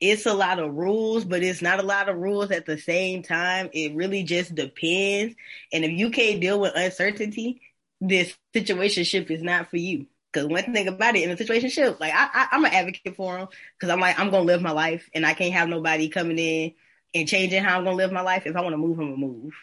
It's 0.00 0.26
a 0.26 0.34
lot 0.34 0.58
of 0.58 0.74
rules, 0.74 1.24
but 1.24 1.42
it's 1.42 1.62
not 1.62 1.80
a 1.80 1.82
lot 1.82 2.08
of 2.08 2.16
rules 2.16 2.50
at 2.50 2.66
the 2.66 2.78
same 2.78 3.22
time. 3.22 3.70
It 3.72 3.94
really 3.94 4.24
just 4.24 4.54
depends. 4.54 5.34
And 5.72 5.84
if 5.84 5.92
you 5.92 6.10
can't 6.10 6.40
deal 6.40 6.60
with 6.60 6.74
uncertainty, 6.76 7.62
this 8.00 8.36
situationship 8.54 9.30
is 9.30 9.42
not 9.42 9.70
for 9.70 9.78
you. 9.78 10.06
Because 10.32 10.48
one 10.48 10.72
thing 10.74 10.88
about 10.88 11.16
it 11.16 11.22
in 11.22 11.30
a 11.30 11.36
situationship, 11.36 11.98
like 11.98 12.12
I, 12.14 12.28
I, 12.32 12.48
I'm 12.52 12.64
an 12.66 12.72
advocate 12.72 13.16
for 13.16 13.38
them 13.38 13.48
because 13.78 13.90
I'm 13.90 14.00
like 14.00 14.18
I'm 14.18 14.30
gonna 14.30 14.44
live 14.44 14.60
my 14.60 14.72
life, 14.72 15.08
and 15.14 15.24
I 15.24 15.32
can't 15.32 15.54
have 15.54 15.68
nobody 15.68 16.08
coming 16.10 16.38
in 16.38 16.74
and 17.14 17.26
changing 17.26 17.62
how 17.62 17.78
I'm 17.78 17.84
gonna 17.84 17.96
live 17.96 18.12
my 18.12 18.20
life. 18.20 18.42
If 18.44 18.54
I 18.54 18.60
want 18.60 18.74
to 18.74 18.78
move, 18.78 18.98
I'm 18.98 19.06
gonna 19.14 19.16
move. 19.16 19.54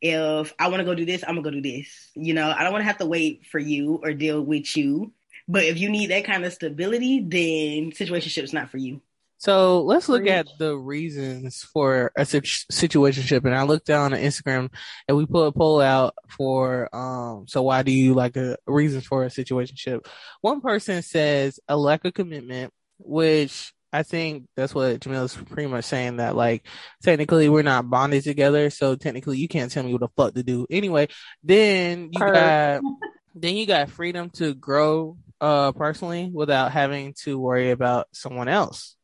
If 0.00 0.54
I 0.58 0.68
want 0.68 0.80
to 0.80 0.84
go 0.84 0.94
do 0.94 1.04
this, 1.06 1.22
I'm 1.22 1.36
gonna 1.36 1.42
go 1.42 1.50
do 1.50 1.62
this. 1.62 2.10
You 2.14 2.34
know, 2.34 2.50
I 2.50 2.64
don't 2.64 2.72
want 2.72 2.82
to 2.82 2.86
have 2.86 2.98
to 2.98 3.06
wait 3.06 3.46
for 3.46 3.58
you 3.60 4.00
or 4.02 4.12
deal 4.12 4.42
with 4.42 4.76
you. 4.76 5.12
But 5.46 5.64
if 5.64 5.78
you 5.78 5.88
need 5.90 6.10
that 6.10 6.24
kind 6.24 6.44
of 6.44 6.52
stability, 6.52 7.20
then 7.20 7.92
situationship's 7.92 8.52
not 8.52 8.70
for 8.70 8.78
you. 8.78 9.00
So 9.38 9.82
let's 9.82 10.08
look 10.08 10.26
at 10.26 10.48
the 10.58 10.76
reasons 10.76 11.62
for 11.62 12.10
a 12.16 12.24
situ- 12.24 12.66
situationship. 12.72 13.44
And 13.44 13.54
I 13.54 13.62
looked 13.62 13.86
down 13.86 14.12
on 14.12 14.18
Instagram 14.18 14.68
and 15.06 15.16
we 15.16 15.26
put 15.26 15.46
a 15.46 15.52
poll 15.52 15.80
out 15.80 16.14
for, 16.28 16.94
um, 16.94 17.46
so 17.46 17.62
why 17.62 17.84
do 17.84 17.92
you 17.92 18.14
like 18.14 18.36
a 18.36 18.56
reasons 18.66 19.06
for 19.06 19.24
a 19.24 19.28
situationship? 19.28 20.06
One 20.40 20.60
person 20.60 21.02
says 21.02 21.60
a 21.68 21.76
lack 21.76 22.04
of 22.04 22.14
commitment, 22.14 22.72
which 22.98 23.72
I 23.92 24.02
think 24.02 24.48
that's 24.56 24.74
what 24.74 24.98
Jamila's 24.98 25.36
pretty 25.36 25.68
much 25.68 25.84
saying 25.84 26.16
that 26.16 26.34
like 26.34 26.66
technically 27.04 27.48
we're 27.48 27.62
not 27.62 27.88
bonded 27.88 28.24
together. 28.24 28.70
So 28.70 28.96
technically 28.96 29.38
you 29.38 29.46
can't 29.46 29.70
tell 29.70 29.84
me 29.84 29.92
what 29.92 30.00
the 30.00 30.08
fuck 30.16 30.34
to 30.34 30.42
do. 30.42 30.66
Anyway, 30.68 31.06
then 31.44 32.10
you 32.12 32.20
Her. 32.20 32.32
got, 32.32 32.82
then 33.36 33.54
you 33.54 33.66
got 33.66 33.90
freedom 33.90 34.30
to 34.30 34.52
grow, 34.54 35.16
uh, 35.40 35.70
personally 35.70 36.28
without 36.32 36.72
having 36.72 37.14
to 37.22 37.38
worry 37.38 37.70
about 37.70 38.08
someone 38.12 38.48
else. 38.48 38.96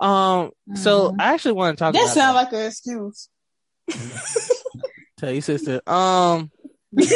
Um, 0.00 0.50
so 0.74 1.10
Mhm. 1.10 1.16
I 1.18 1.34
actually 1.34 1.52
want 1.52 1.76
to 1.76 1.84
talk 1.84 1.94
about 1.94 2.06
That 2.06 2.14
sounds 2.14 2.34
like 2.34 2.52
an 2.52 2.66
excuse. 2.66 3.28
tell 5.18 5.30
you 5.30 5.40
sister. 5.40 5.80
Um, 5.86 6.50
I 6.98 7.06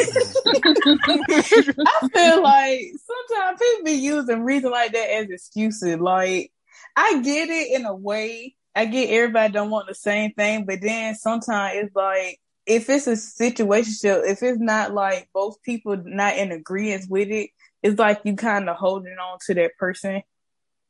feel 2.13 2.41
like 2.41 2.81
sometimes 3.05 3.59
people 3.59 3.85
be 3.85 3.91
using 3.93 4.43
reason 4.43 4.71
like 4.71 4.93
that 4.93 5.09
as 5.11 5.29
excuses. 5.29 5.99
Like 5.99 6.51
I 6.95 7.21
get 7.21 7.49
it 7.49 7.75
in 7.75 7.85
a 7.85 7.95
way. 7.95 8.55
I 8.75 8.85
get 8.85 9.09
everybody 9.09 9.53
don't 9.53 9.69
want 9.69 9.87
the 9.87 9.95
same 9.95 10.31
thing, 10.33 10.65
but 10.65 10.81
then 10.81 11.15
sometimes 11.15 11.77
it's 11.77 11.95
like 11.95 12.39
if 12.65 12.89
it's 12.89 13.07
a 13.07 13.13
situationship, 13.13 14.29
if 14.29 14.43
it's 14.43 14.59
not 14.59 14.93
like 14.93 15.29
both 15.33 15.61
people 15.63 15.97
not 16.03 16.37
in 16.37 16.51
agreement 16.51 17.05
with 17.09 17.29
it, 17.29 17.49
it's 17.83 17.99
like 17.99 18.21
you 18.23 18.35
kind 18.35 18.69
of 18.69 18.77
holding 18.77 19.17
on 19.17 19.37
to 19.45 19.53
that 19.55 19.71
person, 19.77 20.21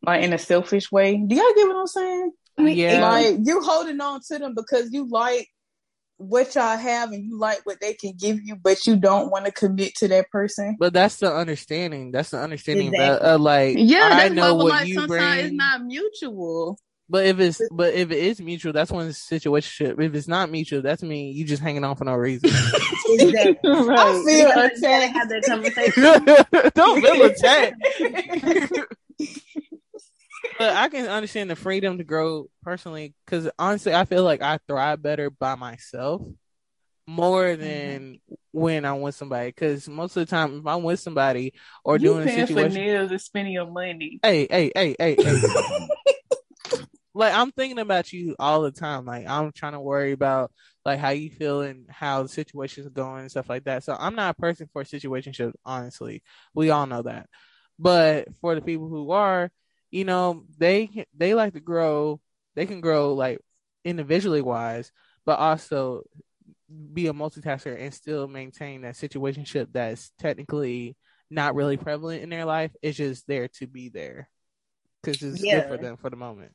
like 0.06 0.24
in 0.24 0.34
a 0.34 0.38
selfish 0.38 0.92
way. 0.92 1.18
Do 1.18 1.36
y'all 1.36 1.54
get 1.56 1.68
what 1.68 1.76
I'm 1.78 1.88
saying? 1.88 2.32
yeah, 2.58 3.08
Like 3.08 3.38
you 3.44 3.62
holding 3.62 4.00
on 4.02 4.22
to 4.28 4.38
them 4.40 4.54
because 4.56 4.92
you 4.94 5.08
like 5.10 5.48
what 6.18 6.56
y'all 6.56 6.78
have 6.78 7.12
and 7.12 7.26
you 7.26 7.38
like 7.38 7.60
what 7.66 7.82
they 7.82 7.94
can 7.94 8.14
give 8.18 8.40
you, 8.42 8.56
but 8.56 8.88
you 8.88 8.96
don't 8.96 9.30
want 9.30 9.46
to 9.46 9.52
commit 9.52 9.94
to 9.96 10.08
that 10.08 10.30
person. 10.32 10.78
but 10.80 10.94
that's 10.94 11.18
the 11.18 11.30
understanding. 11.34 12.12
That's 12.12 12.30
the 12.30 12.38
understanding 12.40 12.94
Exactly. 12.94 13.20
that 13.28 13.34
uh, 13.36 13.38
like 13.38 13.76
Yeah, 13.78 14.10
I 14.14 14.16
that's 14.30 14.34
know 14.36 14.56
why, 14.56 14.64
what 14.64 14.70
like 14.72 14.88
you 14.88 14.94
sometimes 14.96 15.10
bring. 15.10 15.46
it's 15.48 15.54
not 15.56 15.84
mutual. 15.84 16.80
But 17.08 17.26
if 17.28 17.40
it's 17.40 17.62
but 17.70 17.94
if 17.94 18.10
it 18.12 18.18
is 18.18 18.40
mutual, 18.42 18.74
that's 18.74 18.90
when 18.92 19.08
it's 19.08 19.30
situationship. 19.30 20.02
If 20.02 20.16
it's 20.16 20.28
not 20.28 20.50
mutual, 20.50 20.82
that's 20.82 21.04
me. 21.04 21.32
you 21.32 21.46
just 21.46 21.62
hanging 21.62 21.84
on 21.84 21.96
for 21.98 22.06
no 22.06 22.14
reason. 22.16 22.50
Exactly. 23.08 23.56
I 23.72 24.24
feel 24.26 24.48
gotta- 24.48 24.72
gotta 24.82 25.06
attacked. 25.06 25.14
have 25.14 25.30
that 25.30 25.44
conversation. 25.46 26.72
Don't 26.76 27.02
feel 27.04 27.22
attacked. 27.26 28.86
But 30.58 30.76
I 30.76 30.90
can 30.90 31.08
understand 31.08 31.50
the 31.50 31.56
freedom 31.56 31.98
to 31.98 32.04
grow 32.04 32.50
personally 32.64 33.14
because 33.26 33.50
honestly, 33.60 33.94
I 33.94 34.06
feel 34.06 34.24
like 34.24 34.42
I 34.42 34.60
thrive 34.68 35.02
better 35.02 35.30
by 35.30 35.56
myself 35.56 36.22
more 37.08 37.46
mm-hmm. 37.46 37.62
than 37.62 38.20
when 38.52 38.86
I'm 38.86 39.02
with 39.02 39.16
somebody. 39.16 39.50
Because 39.50 39.88
most 39.88 40.16
of 40.18 40.26
the 40.26 40.30
time, 40.30 40.60
if 40.60 40.68
I'm 40.68 40.84
with 40.84 41.00
somebody 41.00 41.54
or 41.84 41.98
you 41.98 42.08
doing 42.10 42.24
a 42.24 42.26
paying 42.26 42.42
for 42.42 42.48
situation, 42.48 42.82
nails 42.82 43.12
and 43.12 43.22
spending 43.22 43.54
your 43.54 43.68
money. 43.68 44.20
hey, 44.24 44.48
hey, 44.50 44.72
hey, 44.76 44.96
hey, 44.98 45.16
hey. 45.18 45.42
like 47.14 47.34
I'm 47.34 47.52
thinking 47.52 47.80
about 47.80 48.12
you 48.12 48.36
all 48.40 48.62
the 48.62 48.72
time. 48.72 49.06
Like 49.06 49.28
I'm 49.28 49.52
trying 49.52 49.74
to 49.74 49.80
worry 49.80 50.12
about 50.12 50.52
like 50.84 51.00
how 51.00 51.10
you 51.10 51.30
feel 51.30 51.62
and 51.62 51.86
how 51.90 52.24
the 52.24 52.30
situation's 52.30 52.90
going 52.90 53.22
and 53.22 53.32
stuff 53.32 53.50
like 53.50 53.64
that. 53.66 53.84
So 53.84 53.96
I'm 53.98 54.16
not 54.16 54.36
a 54.38 54.42
person 54.42 54.70
for 54.72 54.84
situationships, 54.84 55.54
honestly. 55.66 56.24
We 56.54 56.70
all 56.70 56.86
know 56.86 57.02
that. 57.04 57.28
But 57.80 58.30
for 58.40 58.56
the 58.56 58.62
people 58.62 58.88
who 58.88 59.12
are, 59.12 59.50
you 59.96 60.04
know, 60.04 60.44
they 60.58 61.06
they 61.18 61.34
like 61.34 61.54
to 61.54 61.62
grow. 61.62 62.20
They 62.54 62.66
can 62.66 62.82
grow 62.82 63.14
like 63.14 63.40
individually 63.86 64.42
wise, 64.42 64.92
but 65.26 65.40
also 65.40 66.04
be 66.94 67.08
a 67.08 67.14
multitasker 67.14 67.80
and 67.80 67.94
still 67.94 68.28
maintain 68.28 68.82
that 68.82 68.96
situationship 68.96 69.68
that's 69.72 70.12
technically 70.20 70.98
not 71.30 71.56
really 71.56 71.78
prevalent 71.78 72.24
in 72.24 72.30
their 72.30 72.44
life. 72.44 72.72
It's 72.82 72.98
just 72.98 73.26
there 73.26 73.48
to 73.60 73.68
be 73.68 73.88
there 73.88 74.30
because 75.02 75.24
it's 75.24 75.42
Yeah. 75.42 75.62
good 75.62 75.70
for 75.70 75.78
them 75.78 75.96
for 75.96 76.10
the 76.10 76.18
moment. 76.18 76.52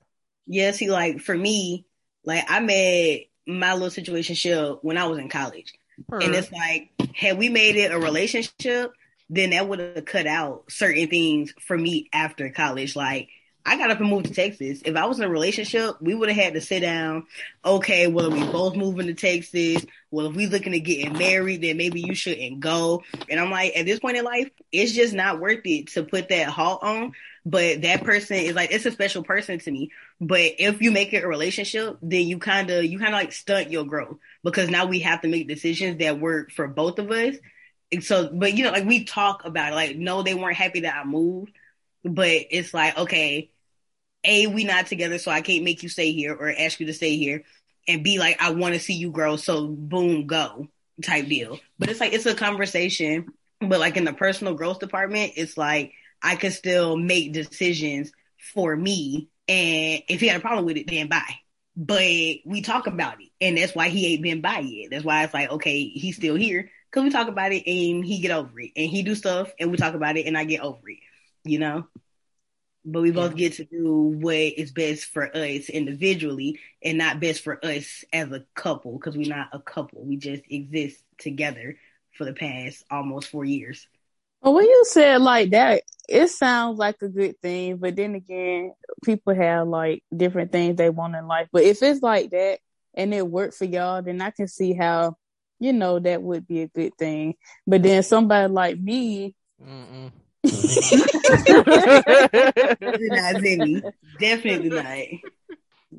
Yeah, 0.47 0.73
see, 0.73 0.90
like 0.90 1.20
for 1.20 1.35
me, 1.35 1.87
like 2.25 2.44
I 2.47 2.61
met 2.61 3.20
my 3.47 3.73
little 3.73 3.88
situation 3.90 4.37
when 4.82 4.99
I 4.99 5.06
was 5.06 5.16
in 5.18 5.30
college. 5.30 5.73
And 6.11 6.35
it's 6.35 6.52
like, 6.52 6.90
had 7.14 7.38
we 7.38 7.49
made 7.49 7.76
it 7.76 7.90
a 7.90 7.99
relationship, 7.99 8.92
then 9.30 9.50
that 9.50 9.66
would 9.68 9.78
have 9.78 10.04
cut 10.04 10.26
out 10.26 10.64
certain 10.68 11.08
things 11.08 11.54
for 11.60 11.78
me 11.78 12.10
after 12.12 12.50
college. 12.50 12.96
Like, 12.96 13.28
I 13.64 13.76
got 13.76 13.90
up 13.90 14.00
and 14.00 14.08
moved 14.08 14.26
to 14.26 14.34
Texas. 14.34 14.80
If 14.84 14.96
I 14.96 15.06
was 15.06 15.18
in 15.18 15.25
a 15.25 15.28
relationship, 15.28 16.00
we 16.00 16.14
would 16.14 16.30
have 16.30 16.44
had 16.44 16.54
to 16.54 16.60
sit 16.60 16.80
down. 16.80 17.26
Okay, 17.64 18.06
well, 18.06 18.26
if 18.26 18.32
we 18.32 18.50
both 18.50 18.75
moving 18.75 19.06
to 19.06 19.14
Texas, 19.14 19.84
well, 20.10 20.26
if 20.26 20.34
we 20.34 20.46
looking 20.46 20.72
to 20.72 20.80
getting 20.80 21.12
married, 21.12 21.62
then 21.62 21.76
maybe 21.76 22.00
you 22.00 22.14
shouldn't 22.14 22.60
go. 22.60 23.02
And 23.28 23.38
I'm 23.38 23.50
like, 23.50 23.76
at 23.76 23.87
this 23.87 24.00
point 24.00 24.16
in 24.16 24.25
life, 24.25 24.50
it's 24.72 24.92
just 24.92 25.14
not 25.14 25.40
worth 25.40 25.60
it 25.64 25.88
to 25.88 26.02
put 26.02 26.30
that 26.30 26.49
halt 26.49 26.82
on. 26.82 27.12
But 27.46 27.82
that 27.82 28.02
person 28.02 28.37
is 28.37 28.54
like, 28.54 28.72
it's 28.72 28.87
a 28.87 28.90
special 28.90 29.22
person 29.22 29.58
to 29.60 29.70
me. 29.70 29.90
But 30.20 30.54
if 30.58 30.82
you 30.82 30.90
make 30.90 31.12
it 31.12 31.25
a 31.25 31.28
relationship, 31.28 31.99
then 32.02 32.26
you 32.26 32.38
kind 32.38 32.70
of, 32.70 32.84
you 32.84 32.99
kind 32.99 33.14
of 33.14 33.20
like 33.20 33.32
stunt 33.32 33.70
your 33.70 33.84
growth 33.84 34.16
because 34.42 34.68
now 34.68 34.87
we 34.87 35.00
have 35.00 35.22
to 35.22 35.28
make 35.28 35.49
decisions 35.49 35.99
that 35.99 36.18
work 36.18 36.50
for 36.50 36.66
both 36.66 36.99
of 36.99 37.10
us. 37.10 37.37
And 37.92 38.04
so, 38.04 38.30
but 38.32 38.54
you 38.54 38.64
know, 38.64 38.70
like 38.70 38.85
we 38.87 39.04
talk 39.04 39.44
about 39.44 39.73
it, 39.73 39.75
like, 39.76 39.97
no, 39.97 40.23
they 40.23 40.35
weren't 40.35 40.56
happy 40.56 40.80
that 40.80 40.97
I 40.97 41.04
moved, 41.04 41.52
but 42.04 42.28
it's 42.28 42.73
like, 42.75 42.97
okay, 42.99 43.50
A, 44.25 44.47
we 44.47 44.64
not 44.64 44.87
together, 44.87 45.18
so 45.18 45.30
I 45.30 45.40
can't 45.42 45.64
make 45.64 45.82
you 45.82 45.88
stay 45.88 46.12
here 46.12 46.35
or 46.35 46.52
ask 46.56 46.80
you 46.80 46.87
to 46.87 46.94
stay 46.94 47.16
here. 47.16 47.44
And 47.88 48.04
B, 48.04 48.18
like, 48.18 48.40
I 48.40 48.50
want 48.52 48.75
to 48.75 48.80
see 48.80 48.94
you 48.94 49.11
grow, 49.11 49.37
so 49.37 49.66
boom, 49.68 50.26
go 50.26 50.68
type 51.02 51.26
deal. 51.28 51.59
But 51.78 51.88
it's 51.90 52.00
like, 52.00 52.12
it's 52.12 52.26
a 52.26 52.35
conversation 52.35 53.26
But 53.61 53.80
like 53.80 53.97
in 53.97 54.04
the 54.04 54.12
personal 54.12 54.54
growth 54.54 54.78
department, 54.78 55.32
it's 55.37 55.56
like 55.56 55.92
I 56.23 56.37
could 56.37 56.52
still 56.52 56.97
make 56.97 57.32
decisions 57.32 58.11
for 58.54 58.75
me. 58.75 59.28
And 59.49 60.02
if 60.09 60.20
he 60.20 60.28
had 60.28 60.38
a 60.38 60.40
problem 60.40 60.64
with 60.64 60.76
it, 60.76 60.87
then 60.88 61.09
bye. 61.09 61.37
But 61.76 62.00
we 62.44 62.62
talk 62.62 62.87
about 62.87 63.20
it. 63.20 63.28
And 63.40 63.59
that's 63.59 63.75
why 63.75 63.88
he 63.88 64.12
ain't 64.12 64.23
been 64.23 64.40
by 64.40 64.61
yet. 64.61 64.90
That's 64.90 65.04
why 65.04 65.25
it's 65.25 65.35
like, 65.35 65.50
okay, 65.50 65.88
he's 65.88 66.16
still 66.16 66.37
here. 66.37 66.70
Cause 66.90 67.04
we 67.04 67.11
talk 67.11 67.28
about 67.28 67.52
it 67.52 67.64
and 67.66 68.04
he 68.04 68.20
get 68.20 68.32
over 68.32 68.59
it. 68.61 68.73
And 68.76 68.90
he 68.90 69.02
do 69.02 69.14
stuff 69.14 69.52
and 69.59 69.70
we 69.70 69.76
talk 69.76 69.94
about 69.94 70.16
it 70.16 70.26
and 70.26 70.37
I 70.37 70.44
get 70.44 70.61
over 70.61 70.88
it. 70.88 70.99
You 71.44 71.59
know? 71.59 71.87
But 72.85 73.02
we 73.02 73.11
both 73.11 73.37
get 73.37 73.54
to 73.54 73.64
do 73.64 73.94
what 74.20 74.35
is 74.35 74.73
best 74.73 75.04
for 75.04 75.25
us 75.37 75.68
individually 75.68 76.59
and 76.82 76.97
not 76.97 77.20
best 77.20 77.42
for 77.42 77.62
us 77.64 78.04
as 78.12 78.32
a 78.32 78.44
couple 78.54 78.92
because 78.99 79.16
we're 79.16 79.28
not 79.28 79.50
a 79.52 79.61
couple. 79.61 80.02
We 80.02 80.16
just 80.16 80.42
exist 80.49 81.02
together 81.18 81.76
for 82.16 82.25
the 82.25 82.32
past 82.32 82.85
almost 82.90 83.28
four 83.28 83.44
years. 83.44 83.87
Well, 84.40 84.54
when 84.54 84.64
you 84.64 84.85
said 84.88 85.20
like 85.20 85.50
that, 85.50 85.82
it 86.09 86.28
sounds 86.28 86.78
like 86.78 86.97
a 87.02 87.09
good 87.09 87.38
thing, 87.42 87.76
but 87.76 87.97
then 87.97 88.14
again, 88.14 88.73
people 89.04 89.35
have 89.35 89.68
like 89.68 90.02
different 90.16 90.50
things 90.50 90.76
they 90.76 90.88
want 90.88 91.14
in 91.14 91.26
life. 91.26 91.49
But 91.52 91.64
if 91.64 91.82
it's 91.82 92.00
like 92.00 92.30
that 92.30 92.61
and 92.94 93.12
it 93.12 93.28
worked 93.28 93.54
for 93.54 93.66
y'all, 93.66 94.00
then 94.00 94.23
I 94.23 94.30
can 94.30 94.49
see 94.49 94.73
how, 94.73 95.18
you 95.60 95.72
know, 95.72 95.98
that 95.98 96.22
would 96.22 96.48
be 96.48 96.62
a 96.62 96.68
good 96.68 96.96
thing. 96.98 97.34
But 97.66 97.82
then 97.82 98.02
somebody 98.02 98.52
like 98.52 98.80
me, 98.80 99.34
Mm-mm. 99.62 100.10
not 100.42 100.54
Zemi. 103.36 103.82
Definitely 104.18 104.70
not. 104.70 104.86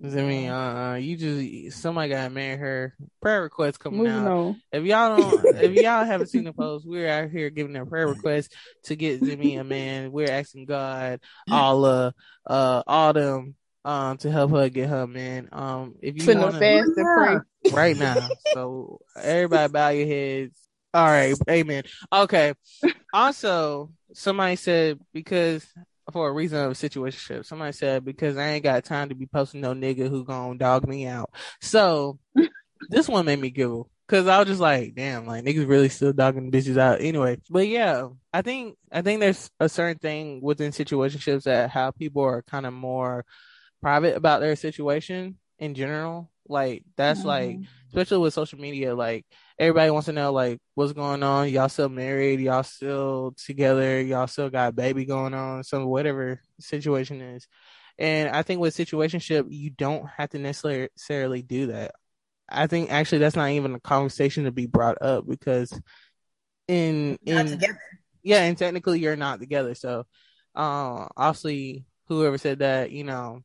I 0.03 0.23
mean, 0.23 0.49
uh, 0.49 0.93
you 0.95 1.17
just 1.17 1.81
somebody 1.81 2.09
got 2.09 2.23
to 2.23 2.29
marry 2.29 2.57
her. 2.57 2.95
Prayer 3.21 3.43
requests 3.43 3.77
coming 3.77 3.99
moving 3.99 4.13
out. 4.13 4.31
on. 4.31 4.61
If 4.71 4.83
y'all 4.85 5.17
don't, 5.17 5.55
if 5.57 5.73
y'all 5.73 6.05
haven't 6.05 6.27
seen 6.27 6.45
the 6.45 6.53
post, 6.53 6.87
we're 6.87 7.09
out 7.09 7.29
here 7.29 7.49
giving 7.49 7.75
a 7.75 7.85
prayer 7.85 8.07
request 8.07 8.55
to 8.85 8.95
get 8.95 9.21
Zemi 9.21 9.59
a 9.59 9.63
man. 9.63 10.11
We're 10.11 10.31
asking 10.31 10.65
God, 10.65 11.19
all 11.51 11.85
uh, 11.85 12.11
uh, 12.47 12.83
all 12.87 13.13
them, 13.13 13.55
um, 13.85 14.17
to 14.17 14.31
help 14.31 14.51
her 14.51 14.69
get 14.69 14.89
her 14.89 15.07
man. 15.07 15.49
Um, 15.51 15.95
if 16.01 16.15
you 16.15 16.23
Finna 16.23 16.41
want 16.41 16.59
fast 16.59 16.91
and 16.95 17.45
pray. 17.65 17.71
right 17.71 17.97
now, 17.97 18.29
so 18.53 18.99
everybody 19.21 19.71
bow 19.71 19.89
your 19.89 20.07
heads. 20.07 20.57
All 20.93 21.05
right, 21.05 21.35
amen. 21.49 21.83
Okay. 22.11 22.53
Also, 23.13 23.91
somebody 24.13 24.55
said 24.55 24.99
because 25.13 25.65
for 26.11 26.27
a 26.27 26.33
reason 26.33 26.59
of 26.59 26.71
a 26.71 26.75
situation, 26.75 27.43
somebody 27.43 27.71
said 27.71 28.03
because 28.03 28.37
I 28.37 28.49
ain't 28.49 28.63
got 28.63 28.83
time 28.83 29.09
to 29.09 29.15
be 29.15 29.25
posting 29.25 29.61
no 29.61 29.73
nigga 29.73 30.09
who 30.09 30.25
gonna 30.25 30.57
dog 30.57 30.87
me 30.87 31.07
out. 31.07 31.29
So 31.61 32.19
this 32.89 33.07
one 33.07 33.25
made 33.25 33.39
me 33.39 33.49
giggle 33.49 33.89
because 34.07 34.27
I 34.27 34.39
was 34.39 34.47
just 34.47 34.59
like, 34.59 34.93
damn, 34.95 35.25
like 35.25 35.45
niggas 35.45 35.67
really 35.67 35.87
still 35.89 36.11
dogging 36.11 36.51
bitches 36.51 36.77
out 36.77 36.99
anyway. 36.99 37.37
But 37.49 37.67
yeah, 37.67 38.09
I 38.33 38.41
think 38.41 38.77
I 38.91 39.01
think 39.01 39.21
there's 39.21 39.49
a 39.59 39.69
certain 39.69 39.99
thing 39.99 40.41
within 40.41 40.71
situationships 40.71 41.43
that 41.43 41.69
how 41.69 41.91
people 41.91 42.23
are 42.23 42.41
kind 42.43 42.65
of 42.65 42.73
more 42.73 43.25
private 43.81 44.15
about 44.15 44.41
their 44.41 44.55
situation 44.55 45.37
in 45.59 45.75
general. 45.75 46.31
Like 46.47 46.83
that's 46.97 47.23
like 47.23 47.59
especially 47.87 48.17
with 48.17 48.33
social 48.33 48.59
media, 48.59 48.95
like 48.95 49.25
everybody 49.57 49.91
wants 49.91 50.05
to 50.05 50.11
know 50.11 50.31
like 50.31 50.59
what's 50.75 50.93
going 50.93 51.23
on. 51.23 51.49
Y'all 51.49 51.69
still 51.69 51.89
married? 51.89 52.39
Y'all 52.39 52.63
still 52.63 53.33
together? 53.45 54.01
Y'all 54.01 54.27
still 54.27 54.49
got 54.49 54.69
a 54.69 54.71
baby 54.73 55.05
going 55.05 55.33
on? 55.33 55.63
Some 55.63 55.85
whatever 55.85 56.41
situation 56.59 57.21
is. 57.21 57.47
And 57.97 58.29
I 58.29 58.41
think 58.41 58.59
with 58.59 58.75
situationship, 58.75 59.45
you 59.49 59.69
don't 59.69 60.07
have 60.17 60.29
to 60.29 60.39
necessarily 60.39 61.41
do 61.41 61.67
that. 61.67 61.91
I 62.49 62.67
think 62.67 62.91
actually 62.91 63.19
that's 63.19 63.35
not 63.35 63.51
even 63.51 63.75
a 63.75 63.79
conversation 63.79 64.43
to 64.43 64.51
be 64.51 64.65
brought 64.65 65.01
up 65.01 65.25
because 65.27 65.79
in 66.67 67.17
in 67.25 67.61
yeah, 68.23 68.43
and 68.43 68.57
technically 68.57 68.99
you're 68.99 69.15
not 69.15 69.39
together. 69.39 69.75
So, 69.75 70.05
uh, 70.55 71.07
obviously, 71.15 71.85
whoever 72.07 72.37
said 72.37 72.59
that, 72.59 72.91
you 72.91 73.03
know, 73.03 73.41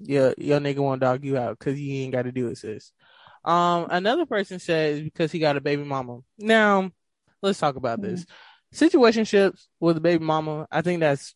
your 0.00 0.34
your 0.38 0.60
nigga 0.60 0.78
won't 0.78 1.00
dog 1.00 1.24
you 1.24 1.36
out 1.36 1.58
because 1.58 1.80
you 1.80 2.02
ain't 2.02 2.12
got 2.12 2.22
to 2.22 2.32
do 2.32 2.48
it, 2.48 2.58
sis. 2.58 2.92
Um, 3.44 3.86
another 3.90 4.26
person 4.26 4.58
says 4.58 5.00
because 5.00 5.32
he 5.32 5.38
got 5.38 5.56
a 5.56 5.60
baby 5.60 5.84
mama. 5.84 6.20
Now, 6.38 6.90
let's 7.42 7.58
talk 7.58 7.76
about 7.76 8.00
this. 8.00 8.26
Situationships 8.74 9.66
with 9.80 9.96
a 9.96 10.00
baby 10.00 10.24
mama, 10.24 10.66
I 10.70 10.82
think 10.82 11.00
that's 11.00 11.34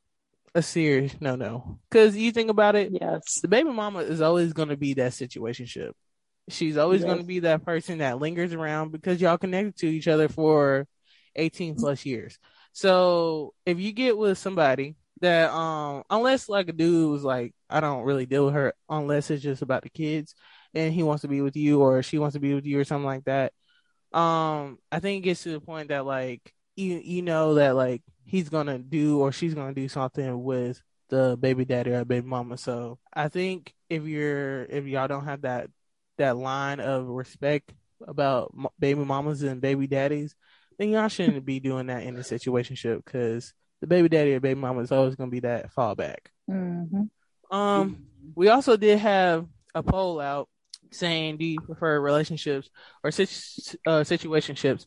a 0.54 0.62
serious 0.62 1.14
no 1.20 1.34
no. 1.36 1.78
Because 1.90 2.16
you 2.16 2.30
think 2.32 2.50
about 2.50 2.76
it, 2.76 2.92
Yes. 2.92 3.40
the 3.40 3.48
baby 3.48 3.70
mama 3.70 4.00
is 4.00 4.20
always 4.20 4.52
going 4.52 4.68
to 4.68 4.76
be 4.76 4.94
that 4.94 5.12
situationship. 5.12 5.92
She's 6.48 6.76
always 6.76 7.00
Yes. 7.00 7.06
going 7.06 7.20
to 7.20 7.24
be 7.26 7.40
that 7.40 7.64
person 7.64 7.98
that 7.98 8.18
lingers 8.18 8.52
around 8.52 8.92
because 8.92 9.20
y'all 9.20 9.38
connected 9.38 9.76
to 9.78 9.86
each 9.86 10.08
other 10.08 10.28
for 10.28 10.86
18 11.36 11.76
plus 11.76 12.04
years. 12.04 12.38
So 12.72 13.54
if 13.64 13.78
you 13.78 13.92
get 13.92 14.18
with 14.18 14.36
somebody 14.38 14.96
that, 15.22 15.50
um, 15.50 16.04
unless 16.10 16.48
like 16.48 16.68
a 16.68 16.72
dude 16.72 17.10
was 17.10 17.24
like, 17.24 17.54
I 17.70 17.80
don't 17.80 18.04
really 18.04 18.26
deal 18.26 18.44
with 18.46 18.54
her 18.54 18.74
unless 18.88 19.30
it's 19.30 19.42
just 19.42 19.62
about 19.62 19.82
the 19.82 19.88
kids 19.88 20.34
and 20.74 20.92
he 20.92 21.02
wants 21.02 21.22
to 21.22 21.28
be 21.28 21.40
with 21.40 21.56
you 21.56 21.80
or 21.80 22.02
she 22.02 22.18
wants 22.18 22.34
to 22.34 22.40
be 22.40 22.54
with 22.54 22.66
you 22.66 22.78
or 22.78 22.84
something 22.84 23.06
like 23.06 23.24
that. 23.24 23.52
Um, 24.12 24.78
I 24.90 25.00
think 25.00 25.18
it 25.22 25.28
gets 25.28 25.42
to 25.44 25.52
the 25.52 25.60
point 25.60 25.88
that 25.88 26.04
like 26.04 26.52
you 26.76 27.00
you 27.02 27.22
know 27.22 27.54
that 27.54 27.76
like 27.76 28.02
he's 28.24 28.48
gonna 28.48 28.78
do 28.78 29.20
or 29.20 29.32
she's 29.32 29.54
gonna 29.54 29.74
do 29.74 29.88
something 29.88 30.42
with 30.42 30.80
the 31.08 31.36
baby 31.40 31.64
daddy 31.64 31.92
or 31.92 32.04
baby 32.04 32.26
mama. 32.26 32.56
So 32.56 32.98
I 33.12 33.28
think 33.28 33.74
if 33.88 34.04
you're 34.04 34.64
if 34.64 34.86
y'all 34.86 35.08
don't 35.08 35.24
have 35.24 35.42
that 35.42 35.70
that 36.18 36.36
line 36.36 36.80
of 36.80 37.06
respect 37.06 37.72
about 38.06 38.54
baby 38.78 39.04
mamas 39.04 39.42
and 39.42 39.60
baby 39.60 39.86
daddies, 39.86 40.34
then 40.78 40.90
y'all 40.90 41.08
shouldn't 41.08 41.44
be 41.44 41.60
doing 41.60 41.86
that 41.86 42.02
in 42.02 42.16
a 42.16 42.20
situationship 42.20 43.04
because 43.04 43.54
the 43.82 43.86
baby 43.88 44.08
daddy 44.08 44.32
or 44.32 44.40
baby 44.40 44.58
mama 44.58 44.80
is 44.80 44.92
always 44.92 45.16
gonna 45.16 45.30
be 45.30 45.40
that 45.40 45.74
fallback. 45.74 46.18
hmm 46.48 47.02
Um, 47.50 48.06
we 48.34 48.48
also 48.48 48.76
did 48.76 48.98
have 49.00 49.46
a 49.74 49.82
poll 49.82 50.20
out 50.20 50.48
saying, 50.92 51.36
"Do 51.38 51.44
you 51.44 51.60
prefer 51.60 52.00
relationships 52.00 52.70
or 53.02 53.10
situ- 53.10 53.76
uh, 53.84 54.00
situationships?" 54.02 54.86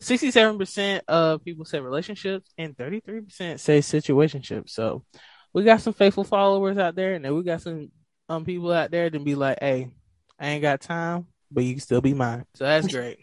Sixty-seven 0.00 0.58
percent 0.58 1.04
of 1.08 1.42
people 1.42 1.64
say 1.64 1.80
relationships, 1.80 2.50
and 2.58 2.76
thirty-three 2.76 3.22
percent 3.22 3.60
say 3.60 3.78
situationships. 3.78 4.70
So 4.70 5.04
we 5.54 5.64
got 5.64 5.80
some 5.80 5.94
faithful 5.94 6.24
followers 6.24 6.76
out 6.76 6.94
there, 6.94 7.14
and 7.14 7.24
then 7.24 7.34
we 7.34 7.42
got 7.42 7.62
some 7.62 7.90
um 8.28 8.44
people 8.44 8.70
out 8.72 8.90
there 8.90 9.08
to 9.08 9.18
be 9.18 9.34
like, 9.34 9.58
"Hey, 9.60 9.88
I 10.38 10.48
ain't 10.48 10.62
got 10.62 10.82
time, 10.82 11.28
but 11.50 11.64
you 11.64 11.72
can 11.72 11.80
still 11.80 12.02
be 12.02 12.12
mine." 12.12 12.44
So 12.56 12.64
that's 12.64 12.88
great. 12.88 13.20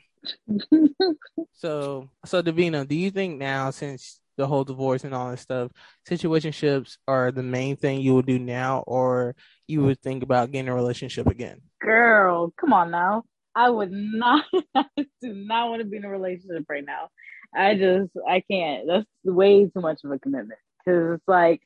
So, 1.54 2.10
so 2.26 2.42
Devina, 2.42 2.88
do 2.88 2.96
you 2.96 3.12
think 3.12 3.38
now, 3.38 3.70
since 3.70 4.21
the 4.38 4.48
whole 4.48 4.64
divorce 4.64 5.04
and 5.04 5.14
all 5.14 5.30
that 5.30 5.40
stuff, 5.40 5.72
situationships 6.10 6.98
are 7.08 7.32
the 7.32 7.44
main 7.44 7.76
thing 7.76 8.02
you 8.02 8.16
would 8.16 8.26
do 8.26 8.40
now, 8.40 8.84
or 8.88 9.36
you 9.68 9.84
would 9.84 10.02
think 10.02 10.24
about 10.24 10.52
getting 10.52 10.70
a 10.70 10.76
relationship 10.76 11.28
again? 11.28 11.62
Girl, 11.82 12.54
come 12.60 12.74
on 12.74 12.92
now. 12.92 13.24
I 13.54 13.70
would 13.70 13.92
not 13.92 14.46
I 14.76 14.86
do 14.98 15.34
not 15.34 15.70
want 15.70 15.82
to 15.82 15.88
be 15.88 15.98
in 15.98 16.06
a 16.06 16.10
relationship 16.10 16.66
right 16.70 16.86
now. 16.86 17.10
I 17.54 17.76
just 17.76 18.12
I 18.28 18.44
can't. 18.50 18.88
That's 18.88 19.06
way 19.24 19.66
too 19.66 19.82
much 19.82 20.00
of 20.04 20.12
a 20.12 20.20
commitment. 20.20 20.60
Cause 20.86 21.16
it's 21.16 21.28
like 21.28 21.62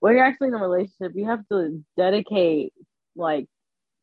when 0.00 0.14
you're 0.14 0.24
actually 0.24 0.48
in 0.48 0.54
a 0.54 0.58
relationship, 0.58 1.12
you 1.14 1.26
have 1.26 1.46
to 1.50 1.82
dedicate 1.96 2.72
like 3.14 3.46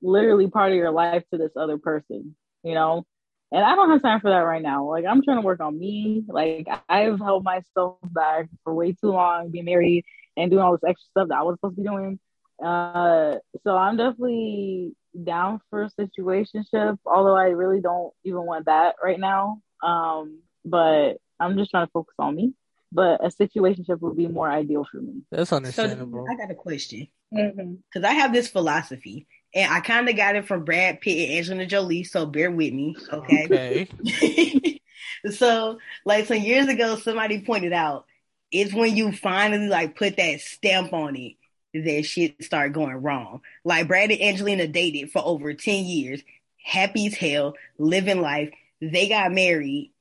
literally 0.01 0.47
part 0.47 0.71
of 0.71 0.77
your 0.77 0.91
life 0.91 1.23
to 1.31 1.37
this 1.37 1.51
other 1.55 1.77
person, 1.77 2.35
you 2.63 2.73
know? 2.73 3.05
And 3.51 3.63
I 3.63 3.75
don't 3.75 3.89
have 3.91 4.01
time 4.01 4.19
for 4.19 4.29
that 4.29 4.39
right 4.39 4.61
now. 4.61 4.85
Like 4.89 5.05
I'm 5.05 5.23
trying 5.23 5.37
to 5.37 5.45
work 5.45 5.61
on 5.61 5.77
me. 5.79 6.23
Like 6.27 6.67
I've 6.89 7.19
held 7.19 7.43
myself 7.43 7.97
back 8.03 8.49
for 8.63 8.73
way 8.73 8.91
too 8.93 9.11
long, 9.11 9.49
being 9.51 9.65
married 9.65 10.03
and 10.35 10.51
doing 10.51 10.63
all 10.63 10.73
this 10.73 10.83
extra 10.87 11.07
stuff 11.11 11.27
that 11.29 11.37
I 11.37 11.43
was 11.43 11.55
supposed 11.55 11.75
to 11.77 11.81
be 11.81 11.87
doing. 11.87 12.19
Uh, 12.63 13.35
so 13.63 13.77
I'm 13.77 13.97
definitely 13.97 14.93
down 15.23 15.61
for 15.69 15.83
a 15.83 15.91
situationship, 15.99 16.97
although 17.05 17.35
I 17.35 17.45
really 17.49 17.81
don't 17.81 18.13
even 18.23 18.43
want 18.45 18.65
that 18.65 18.95
right 19.03 19.19
now. 19.19 19.61
Um, 19.81 20.39
but 20.65 21.13
I'm 21.39 21.57
just 21.57 21.71
trying 21.71 21.85
to 21.87 21.91
focus 21.91 22.15
on 22.19 22.35
me. 22.35 22.53
But 22.91 23.23
a 23.23 23.29
situationship 23.29 23.99
would 24.01 24.15
be 24.17 24.27
more 24.27 24.49
ideal 24.49 24.85
for 24.89 24.97
me. 25.01 25.21
That's 25.31 25.49
So 25.49 25.57
understandable. 25.57 26.25
I 26.29 26.35
got 26.35 26.51
a 26.51 26.55
question 26.55 27.07
Mm-hmm. 27.33 27.73
because 27.91 28.07
I 28.07 28.13
have 28.13 28.31
this 28.31 28.47
philosophy, 28.47 29.27
and 29.53 29.71
I 29.71 29.79
kind 29.79 30.07
of 30.09 30.15
got 30.15 30.35
it 30.35 30.47
from 30.47 30.65
Brad 30.65 31.01
Pitt 31.01 31.29
and 31.29 31.37
Angelina 31.37 31.65
Jolie. 31.65 32.03
So 32.03 32.25
bear 32.25 32.51
with 32.51 32.73
me, 32.73 32.95
okay? 33.11 33.87
Okay. 34.05 34.81
so, 35.31 35.79
like 36.05 36.25
some 36.25 36.37
years 36.37 36.67
ago, 36.67 36.95
somebody 36.95 37.41
pointed 37.41 37.73
out 37.73 38.05
it's 38.51 38.73
when 38.73 38.95
you 38.95 39.11
finally 39.11 39.67
like 39.67 39.97
put 39.97 40.17
that 40.17 40.39
stamp 40.41 40.93
on 40.93 41.15
it 41.15 41.33
that 41.73 42.05
shit 42.05 42.43
start 42.43 42.73
going 42.73 42.95
wrong. 42.95 43.41
Like 43.63 43.87
Brad 43.87 44.11
and 44.11 44.21
Angelina 44.21 44.67
dated 44.67 45.11
for 45.11 45.21
over 45.23 45.53
10 45.53 45.85
years, 45.85 46.21
happy 46.63 47.07
as 47.07 47.15
hell, 47.15 47.55
living 47.77 48.21
life. 48.21 48.51
They 48.81 49.09
got 49.09 49.31
married 49.31 49.91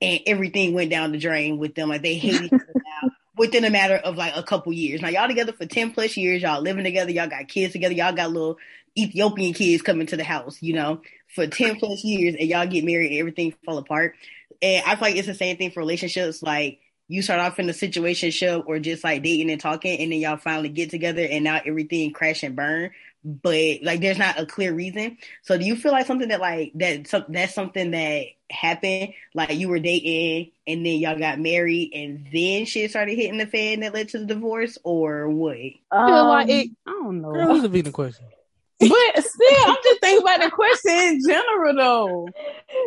and 0.00 0.20
everything 0.26 0.74
went 0.74 0.90
down 0.90 1.12
the 1.12 1.18
drain 1.18 1.58
with 1.58 1.74
them. 1.74 1.88
Like 1.88 2.02
they 2.02 2.14
hate 2.14 2.42
each 2.42 2.52
other 2.52 2.72
now 2.74 3.10
within 3.36 3.64
a 3.64 3.70
matter 3.70 3.96
of 3.96 4.16
like 4.16 4.36
a 4.36 4.42
couple 4.42 4.72
years. 4.72 5.00
Now 5.00 5.08
y'all 5.08 5.28
together 5.28 5.52
for 5.52 5.66
10 5.66 5.92
plus 5.92 6.16
years, 6.16 6.42
y'all 6.42 6.62
living 6.62 6.84
together, 6.84 7.10
y'all 7.10 7.28
got 7.28 7.48
kids 7.48 7.72
together, 7.72 7.94
y'all 7.94 8.12
got 8.12 8.30
little 8.30 8.58
Ethiopian 8.98 9.54
kids 9.54 9.82
coming 9.82 10.06
to 10.08 10.16
the 10.16 10.24
house, 10.24 10.58
you 10.62 10.74
know, 10.74 11.00
for 11.34 11.46
10 11.46 11.76
plus 11.76 12.04
years 12.04 12.34
and 12.38 12.48
y'all 12.48 12.66
get 12.66 12.84
married 12.84 13.10
and 13.12 13.20
everything 13.20 13.54
fall 13.64 13.78
apart. 13.78 14.14
And 14.60 14.84
I 14.86 14.96
feel 14.96 15.08
like 15.08 15.16
it's 15.16 15.26
the 15.26 15.34
same 15.34 15.56
thing 15.56 15.70
for 15.70 15.80
relationships. 15.80 16.42
Like 16.42 16.80
you 17.08 17.22
start 17.22 17.40
off 17.40 17.58
in 17.58 17.68
a 17.68 17.72
situation 17.74 18.30
ship 18.30 18.64
or 18.66 18.78
just 18.78 19.04
like 19.04 19.22
dating 19.22 19.50
and 19.50 19.60
talking, 19.60 19.98
and 19.98 20.12
then 20.12 20.20
y'all 20.20 20.36
finally 20.36 20.68
get 20.68 20.90
together, 20.90 21.22
and 21.28 21.44
now 21.44 21.60
everything 21.64 22.12
crash 22.12 22.42
and 22.42 22.56
burn. 22.56 22.90
But 23.24 23.82
like, 23.82 24.00
there's 24.00 24.18
not 24.18 24.38
a 24.40 24.46
clear 24.46 24.72
reason. 24.72 25.18
So, 25.42 25.56
do 25.58 25.64
you 25.64 25.76
feel 25.76 25.92
like 25.92 26.06
something 26.06 26.28
that 26.28 26.40
like 26.40 26.72
that? 26.76 27.06
So 27.08 27.24
that's 27.28 27.54
something 27.54 27.90
that 27.92 28.26
happened. 28.50 29.14
Like 29.34 29.54
you 29.54 29.68
were 29.68 29.78
dating, 29.78 30.52
and 30.66 30.84
then 30.86 30.98
y'all 30.98 31.18
got 31.18 31.38
married, 31.38 31.92
and 31.94 32.26
then 32.32 32.64
shit 32.66 32.90
started 32.90 33.16
hitting 33.16 33.38
the 33.38 33.46
fan 33.46 33.80
that 33.80 33.94
led 33.94 34.08
to 34.10 34.18
the 34.18 34.26
divorce, 34.26 34.78
or 34.82 35.28
what? 35.28 35.56
I 35.90 36.06
feel 36.06 36.28
like 36.28 36.44
Um, 36.44 36.50
it. 36.50 36.70
I 36.86 36.90
don't 36.90 37.20
know. 37.20 37.32
Girl, 37.32 37.54
this 37.54 37.62
would 37.62 37.72
be 37.72 37.80
the 37.80 37.92
question. 37.92 38.26
But 38.88 39.24
still, 39.24 39.66
I'm 39.66 39.76
just 39.84 40.00
thinking 40.00 40.22
about 40.22 40.40
the 40.40 40.50
question 40.50 40.92
in 40.92 41.20
general, 41.26 41.74
though. 41.76 42.28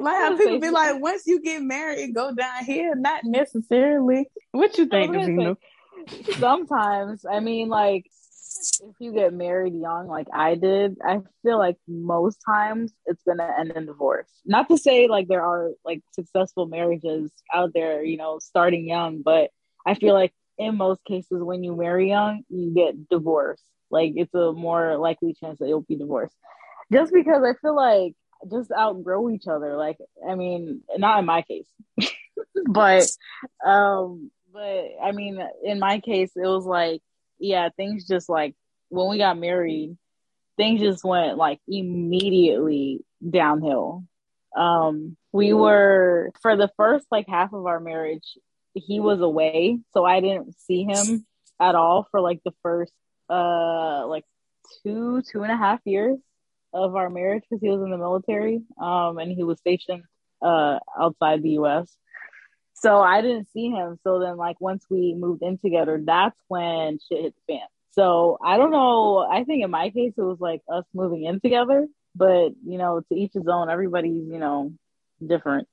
Like 0.02 0.16
how 0.16 0.38
people 0.38 0.60
be 0.60 0.70
like, 0.70 1.02
once 1.02 1.24
you 1.26 1.42
get 1.42 1.62
married, 1.62 2.00
it 2.00 2.14
go 2.14 2.34
down 2.34 2.66
here. 2.66 2.96
Not 2.96 3.22
necessarily. 3.24 4.28
What 4.52 4.78
you 4.78 4.86
think, 4.88 5.16
Devina? 5.16 5.56
sometimes 6.38 7.26
i 7.26 7.40
mean 7.40 7.70
like 7.70 8.06
if 8.82 8.96
you 9.00 9.12
get 9.12 9.34
married 9.34 9.74
young 9.74 10.08
like 10.08 10.28
i 10.34 10.56
did 10.56 10.98
i 11.06 11.20
feel 11.44 11.58
like 11.58 11.78
most 11.88 12.38
times 12.46 12.94
it's 13.06 13.22
gonna 13.24 13.54
end 13.60 13.72
in 13.72 13.86
divorce 13.86 14.30
not 14.46 14.68
to 14.70 14.78
say 14.78 15.08
like 15.08 15.28
there 15.28 15.44
are 15.44 15.72
like 15.84 16.02
successful 16.12 16.66
marriages 16.66 17.32
out 17.54 17.72
there 17.74 18.04
you 18.04 18.18
know 18.18 18.40
starting 18.40 18.88
young 18.88 19.22
but 19.22 19.50
i 19.86 19.94
feel 19.94 20.14
like 20.14 20.34
in 20.58 20.78
most 20.78 21.04
cases 21.06 21.44
when 21.44 21.64
you 21.64 21.76
marry 21.76 22.10
young 22.10 22.44
you 22.50 22.74
get 22.74 23.10
divorced 23.10 23.64
like 23.89 24.13
it's 24.15 24.34
a 24.34 24.52
more 24.52 24.98
likely 24.98 25.34
chance 25.34 25.60
that 25.60 25.67
you'll 25.67 25.82
be 25.82 25.95
divorced. 25.95 26.36
Just 26.91 27.12
because 27.13 27.43
i 27.43 27.54
feel 27.62 27.76
like 27.76 28.13
just 28.52 28.71
outgrow 28.71 29.30
each 29.30 29.48
other. 29.48 29.76
Like 29.76 29.98
i 30.28 30.36
mean 30.36 30.82
not 30.98 31.19
in 31.19 31.26
my 31.26 31.41
case. 31.41 31.67
But 32.67 33.08
um 33.65 34.32
but 34.52 34.86
i 35.02 35.12
mean 35.12 35.39
in 35.63 35.80
my 35.80 36.00
case 36.00 36.32
it 36.36 36.48
was 36.48 36.65
like 36.65 37.02
yeah 37.39 37.69
things 37.76 38.08
just 38.08 38.28
like 38.28 38.56
when 38.89 39.10
we 39.10 39.17
got 39.17 39.38
married 39.38 39.98
things 40.58 40.82
just 40.82 41.04
went 41.04 41.38
like 41.38 41.60
immediately 41.67 43.06
downhill. 43.30 44.04
Um 44.56 45.15
we 45.32 45.54
were 45.54 46.32
for 46.41 46.56
the 46.56 46.71
first 46.78 47.06
like 47.12 47.28
half 47.28 47.54
of 47.54 47.65
our 47.65 47.80
marriage 47.80 48.38
he 48.74 49.00
was 49.00 49.19
away 49.21 49.80
so 49.93 50.06
i 50.06 50.19
didn't 50.19 50.58
see 50.60 50.84
him 50.84 51.26
at 51.60 51.76
all 51.76 52.08
for 52.12 52.21
like 52.21 52.41
the 52.43 52.54
first 52.63 52.93
uh 53.30 54.06
like 54.08 54.26
two 54.84 55.22
two 55.32 55.44
and 55.44 55.52
a 55.52 55.58
half 55.58 55.80
years 55.86 56.18
of 56.74 56.96
our 56.96 57.10
marriage 57.10 57.44
because 57.50 57.62
he 57.62 57.70
was 57.70 57.82
in 57.82 57.90
the 57.90 57.98
military 57.98 58.62
um 58.82 59.18
and 59.18 59.32
he 59.32 59.44
was 59.44 59.58
stationed 59.60 60.04
uh 60.42 60.78
outside 61.00 61.42
the 61.42 61.52
us 61.52 61.96
so 62.76 63.02
I 63.02 63.22
didn't 63.22 63.50
see 63.52 63.70
him. 63.70 63.98
So 64.04 64.20
then, 64.20 64.38
like, 64.38 64.60
once 64.60 64.86
we 64.90 65.16
moved 65.18 65.42
in 65.42 65.58
together, 65.58 66.00
that's 66.04 66.38
when 66.50 67.00
shit 67.00 67.22
hit 67.22 67.34
the 67.36 67.54
fan. 67.54 67.68
So 67.92 68.38
I 68.44 68.58
don't 68.58 68.72
know. 68.72 69.20
I 69.20 69.46
think 69.46 69.64
in 69.64 69.72
my 69.72 69.90
case, 69.90 70.14
it 70.18 70.22
was 70.22 70.40
like 70.42 70.62
us 70.72 70.84
moving 70.94 71.24
in 71.24 71.40
together, 71.40 71.88
but 72.14 72.50
you 72.66 72.78
know, 72.78 73.02
to 73.10 73.16
each 73.16 73.32
his 73.34 73.48
own. 73.48 73.70
Everybody's, 73.70 74.28
you 74.30 74.38
know, 74.38 74.74
different. 75.26 75.68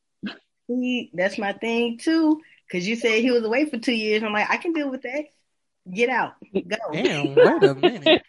That's 1.13 1.37
my 1.37 1.53
thing 1.53 1.99
too. 1.99 2.41
Cause 2.71 2.87
you 2.87 2.97
said 2.97 3.21
he 3.21 3.31
was 3.31 3.45
away 3.45 3.69
for 3.69 3.77
two 3.77 3.93
years. 3.93 4.23
I'm 4.23 4.33
like, 4.33 4.49
I 4.49 4.57
can 4.57 4.73
deal 4.73 4.89
with 4.89 5.03
that. 5.03 5.25
Get 5.91 6.09
out, 6.09 6.35
go. 6.67 6.77
Damn, 6.91 7.41
wait 7.41 7.63
a 7.65 7.75
minute. 7.75 8.23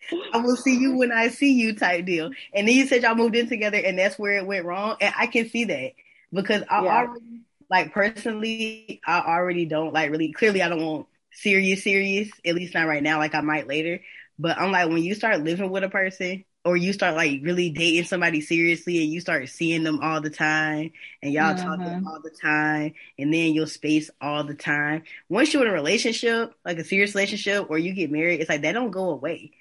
I 0.32 0.38
will 0.38 0.56
see 0.56 0.76
you 0.76 0.96
when 0.96 1.12
I 1.12 1.28
see 1.28 1.52
you 1.52 1.74
type 1.74 2.04
deal. 2.04 2.30
And 2.52 2.68
then 2.68 2.74
you 2.74 2.86
said 2.86 3.02
y'all 3.02 3.14
moved 3.14 3.36
in 3.36 3.48
together 3.48 3.78
and 3.78 3.98
that's 3.98 4.18
where 4.18 4.32
it 4.36 4.46
went 4.46 4.64
wrong. 4.64 4.96
And 5.00 5.14
I 5.16 5.26
can 5.26 5.48
see 5.48 5.64
that 5.64 5.92
because 6.32 6.62
I 6.68 6.78
Yeah. 6.78 7.06
already 7.06 7.42
like 7.70 7.92
personally, 7.92 9.00
I 9.06 9.20
already 9.20 9.64
don't 9.66 9.92
like 9.92 10.10
really 10.10 10.32
clearly 10.32 10.62
I 10.62 10.68
don't 10.68 10.84
want 10.84 11.06
serious, 11.32 11.82
serious, 11.84 12.30
at 12.44 12.54
least 12.54 12.74
not 12.74 12.86
right 12.88 13.02
now, 13.02 13.18
like 13.18 13.34
I 13.34 13.40
might 13.40 13.66
later. 13.66 14.00
But 14.38 14.58
I'm 14.58 14.70
like 14.72 14.88
when 14.88 15.02
you 15.02 15.14
start 15.14 15.42
living 15.42 15.70
with 15.70 15.84
a 15.84 15.88
person 15.88 16.44
or 16.64 16.76
you 16.76 16.92
start 16.92 17.14
like 17.14 17.40
really 17.42 17.70
dating 17.70 18.04
somebody 18.04 18.40
seriously 18.40 19.02
and 19.02 19.12
you 19.12 19.20
start 19.20 19.48
seeing 19.48 19.84
them 19.84 20.00
all 20.00 20.20
the 20.20 20.30
time 20.30 20.90
and 21.22 21.32
y'all 21.32 21.54
talking 21.54 21.86
Mhm. 21.92 22.06
all 22.06 22.20
the 22.22 22.30
time 22.30 22.94
and 23.18 23.32
then 23.32 23.54
you'll 23.54 23.66
space 23.66 24.10
all 24.20 24.44
the 24.44 24.54
time. 24.54 25.02
Once 25.28 25.52
you're 25.52 25.62
in 25.64 25.68
a 25.70 25.72
relationship, 25.72 26.52
like 26.64 26.78
a 26.78 26.84
serious 26.84 27.14
relationship 27.14 27.70
or 27.70 27.78
you 27.78 27.92
get 27.94 28.10
married, 28.10 28.40
it's 28.40 28.50
like 28.50 28.62
that 28.62 28.72
don't 28.72 28.90
go 28.90 29.10
away. 29.10 29.52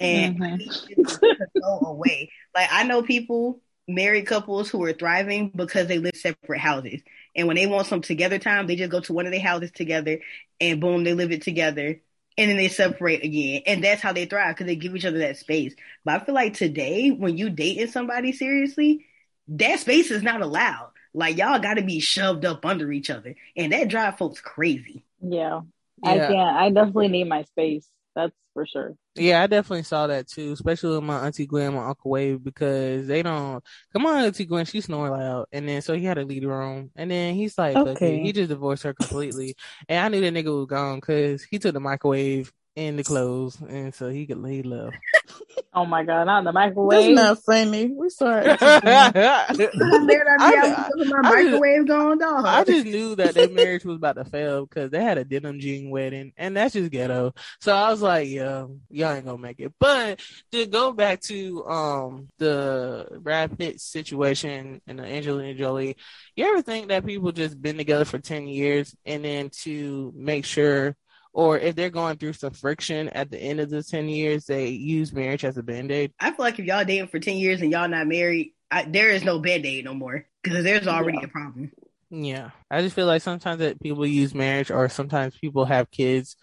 And 0.00 0.38
Mhm. 0.38 0.54
I 0.54 0.56
think 0.56 0.72
it's 0.88 1.18
gonna 1.18 1.50
go 1.60 1.86
away. 1.88 2.30
Like 2.54 2.68
I 2.72 2.84
know 2.84 3.02
people, 3.02 3.60
married 3.90 4.26
couples 4.26 4.68
who 4.70 4.82
are 4.84 4.92
thriving 4.92 5.48
because 5.48 5.86
they 5.88 5.98
live 5.98 6.14
separate 6.14 6.60
houses. 6.60 7.00
And 7.34 7.46
when 7.48 7.56
they 7.56 7.66
want 7.66 7.86
some 7.86 8.02
together 8.02 8.38
time, 8.38 8.66
they 8.66 8.76
just 8.76 8.90
go 8.90 9.00
to 9.00 9.12
one 9.14 9.26
of 9.26 9.32
their 9.32 9.40
houses 9.40 9.70
together 9.72 10.20
and 10.60 10.80
boom, 10.80 11.04
they 11.04 11.14
live 11.14 11.32
it 11.32 11.42
together. 11.42 12.00
And 12.38 12.50
then 12.50 12.56
they 12.58 12.68
separate 12.68 13.24
again. 13.24 13.62
And 13.66 13.84
that's 13.84 14.02
how 14.02 14.14
they 14.14 14.26
thrive 14.26 14.56
because 14.56 14.68
they 14.68 14.76
give 14.76 14.96
each 14.96 15.04
other 15.04 15.18
that 15.20 15.38
space. 15.38 15.74
But 16.06 16.22
I 16.22 16.24
feel 16.24 16.36
like 16.36 16.54
today, 16.54 17.10
when 17.10 17.36
you 17.38 17.50
dating 17.50 17.88
somebody 17.88 18.32
seriously, 18.32 19.06
that 19.48 19.80
space 19.80 20.10
is 20.10 20.22
not 20.22 20.42
allowed. 20.42 20.92
Like 21.14 21.38
y'all 21.38 21.60
gotta 21.60 21.82
be 21.82 22.00
shoved 22.00 22.46
up 22.46 22.64
under 22.66 22.92
each 22.92 23.10
other. 23.10 23.36
And 23.56 23.72
that 23.72 23.88
drive 23.88 24.18
folks 24.18 24.40
crazy. 24.40 25.04
Yeah, 25.20 25.62
I 26.04 26.16
Yeah. 26.16 26.28
can't. 26.28 26.56
I 26.56 26.70
definitely 26.70 27.08
need 27.08 27.28
my 27.28 27.42
space. 27.44 27.88
That's 28.14 28.34
for 28.54 28.66
sure. 28.66 28.96
Yeah, 29.20 29.42
I 29.42 29.48
definitely 29.48 29.82
saw 29.82 30.06
that 30.06 30.28
too, 30.28 30.52
especially 30.52 30.94
with 30.94 31.02
my 31.04 31.26
auntie 31.26 31.46
Gwen, 31.46 31.74
my 31.74 31.88
uncle 31.88 32.10
Wave, 32.12 32.44
because 32.44 33.08
they 33.08 33.22
don't. 33.22 33.64
Come 33.92 34.06
on, 34.06 34.24
auntie 34.24 34.44
Gwen, 34.44 34.64
she 34.64 34.80
snore 34.80 35.10
loud, 35.10 35.46
and 35.50 35.68
then 35.68 35.82
so 35.82 35.94
he 35.94 36.04
had 36.04 36.14
to 36.14 36.24
leave 36.24 36.42
the 36.42 36.48
room, 36.48 36.92
and 36.94 37.10
then 37.10 37.34
he's 37.34 37.58
like, 37.58 37.80
Okay. 37.84 38.20
he 38.22 38.32
just 38.32 38.48
divorced 38.50 38.84
her 38.84 38.94
completely, 38.94 39.56
and 39.88 39.98
I 40.04 40.08
knew 40.08 40.20
that 40.20 40.32
nigga 40.34 40.56
was 40.56 40.66
gone 40.66 40.96
because 41.00 41.42
he 41.42 41.58
took 41.58 41.74
the 41.74 41.80
microwave 41.80 42.52
in 42.78 42.96
the 42.96 43.02
clothes, 43.04 43.58
and 43.68 43.92
so 43.94 44.08
he 44.08 44.26
could 44.26 44.44
he 44.46 44.62
left. 44.62 44.96
Oh 45.74 45.84
my 45.84 46.02
god, 46.04 46.24
not 46.24 46.38
in 46.38 46.44
the 46.44 46.52
That's 46.52 46.68
microwave. 46.76 47.14
not 47.14 47.38
funny. 47.44 47.86
We 47.88 48.08
sorry. 48.08 48.46
I, 48.50 48.56
I, 48.60 49.12
I- 49.14 49.54
my 49.54 50.34
I 50.40 50.52
just- 50.52 51.22
microwave 51.22 51.86
going. 51.86 52.22
I 52.22 52.64
just 52.64 52.86
knew 52.86 53.14
that 53.16 53.34
their 53.34 53.48
marriage 53.50 53.84
was 53.84 53.96
about 53.96 54.16
to 54.16 54.24
fail 54.24 54.64
because 54.66 54.90
they 54.90 55.02
had 55.02 55.18
a 55.18 55.24
denim 55.24 55.60
jean 55.60 55.90
wedding, 55.90 56.32
and 56.36 56.56
that's 56.56 56.74
just 56.74 56.90
ghetto. 56.90 57.34
So 57.60 57.74
I 57.74 57.90
was 57.90 58.00
like, 58.02 58.28
"Yeah, 58.28 58.66
y'all 58.90 59.12
ain't 59.12 59.24
gonna 59.26 59.38
make 59.38 59.60
it." 59.60 59.72
But 59.78 60.20
to 60.52 60.66
go 60.66 60.92
back 60.92 61.20
to 61.22 61.66
um 61.66 62.28
the 62.38 63.18
Brad 63.20 63.58
Pitt 63.58 63.80
situation 63.80 64.80
and 64.86 64.98
the 64.98 65.04
Angelina 65.04 65.54
Jolie, 65.54 65.96
you 66.36 66.44
ever 66.46 66.62
think 66.62 66.88
that 66.88 67.04
people 67.06 67.32
just 67.32 67.60
been 67.60 67.76
together 67.76 68.04
for 68.04 68.18
ten 68.18 68.46
years 68.48 68.94
and 69.04 69.24
then 69.24 69.50
to 69.62 70.12
make 70.16 70.44
sure, 70.44 70.96
or 71.32 71.58
if 71.58 71.74
they're 71.76 71.90
going 71.90 72.16
through 72.16 72.32
some 72.34 72.52
friction 72.52 73.08
at 73.10 73.30
the 73.30 73.38
end 73.38 73.60
of 73.60 73.70
the 73.70 73.82
ten 73.82 74.08
years, 74.08 74.46
they 74.46 74.68
use 74.68 75.12
marriage 75.12 75.44
as 75.44 75.56
a 75.58 75.62
band 75.62 75.90
aid? 75.92 76.12
I 76.20 76.30
feel 76.30 76.44
like 76.44 76.58
if 76.58 76.64
y'all 76.66 76.84
dating 76.84 77.08
for 77.08 77.18
10 77.18 77.36
years 77.36 77.60
and 77.60 77.70
y'all 77.70 77.88
not 77.88 78.06
married, 78.06 78.54
I, 78.70 78.84
there 78.84 79.10
is 79.10 79.24
no 79.24 79.38
band 79.38 79.64
aid 79.66 79.84
no 79.84 79.94
more 79.94 80.26
because 80.42 80.64
there's 80.64 80.86
already 80.88 81.18
Yeah. 81.18 81.24
a 81.24 81.28
problem. 81.28 81.72
Yeah, 82.10 82.50
I 82.70 82.80
just 82.80 82.96
feel 82.96 83.06
like 83.06 83.20
sometimes 83.22 83.58
that 83.60 83.80
people 83.82 84.06
use 84.06 84.34
marriage, 84.34 84.70
or 84.70 84.88
sometimes 84.88 85.36
people 85.36 85.66
have 85.66 85.90
kids 85.90 86.36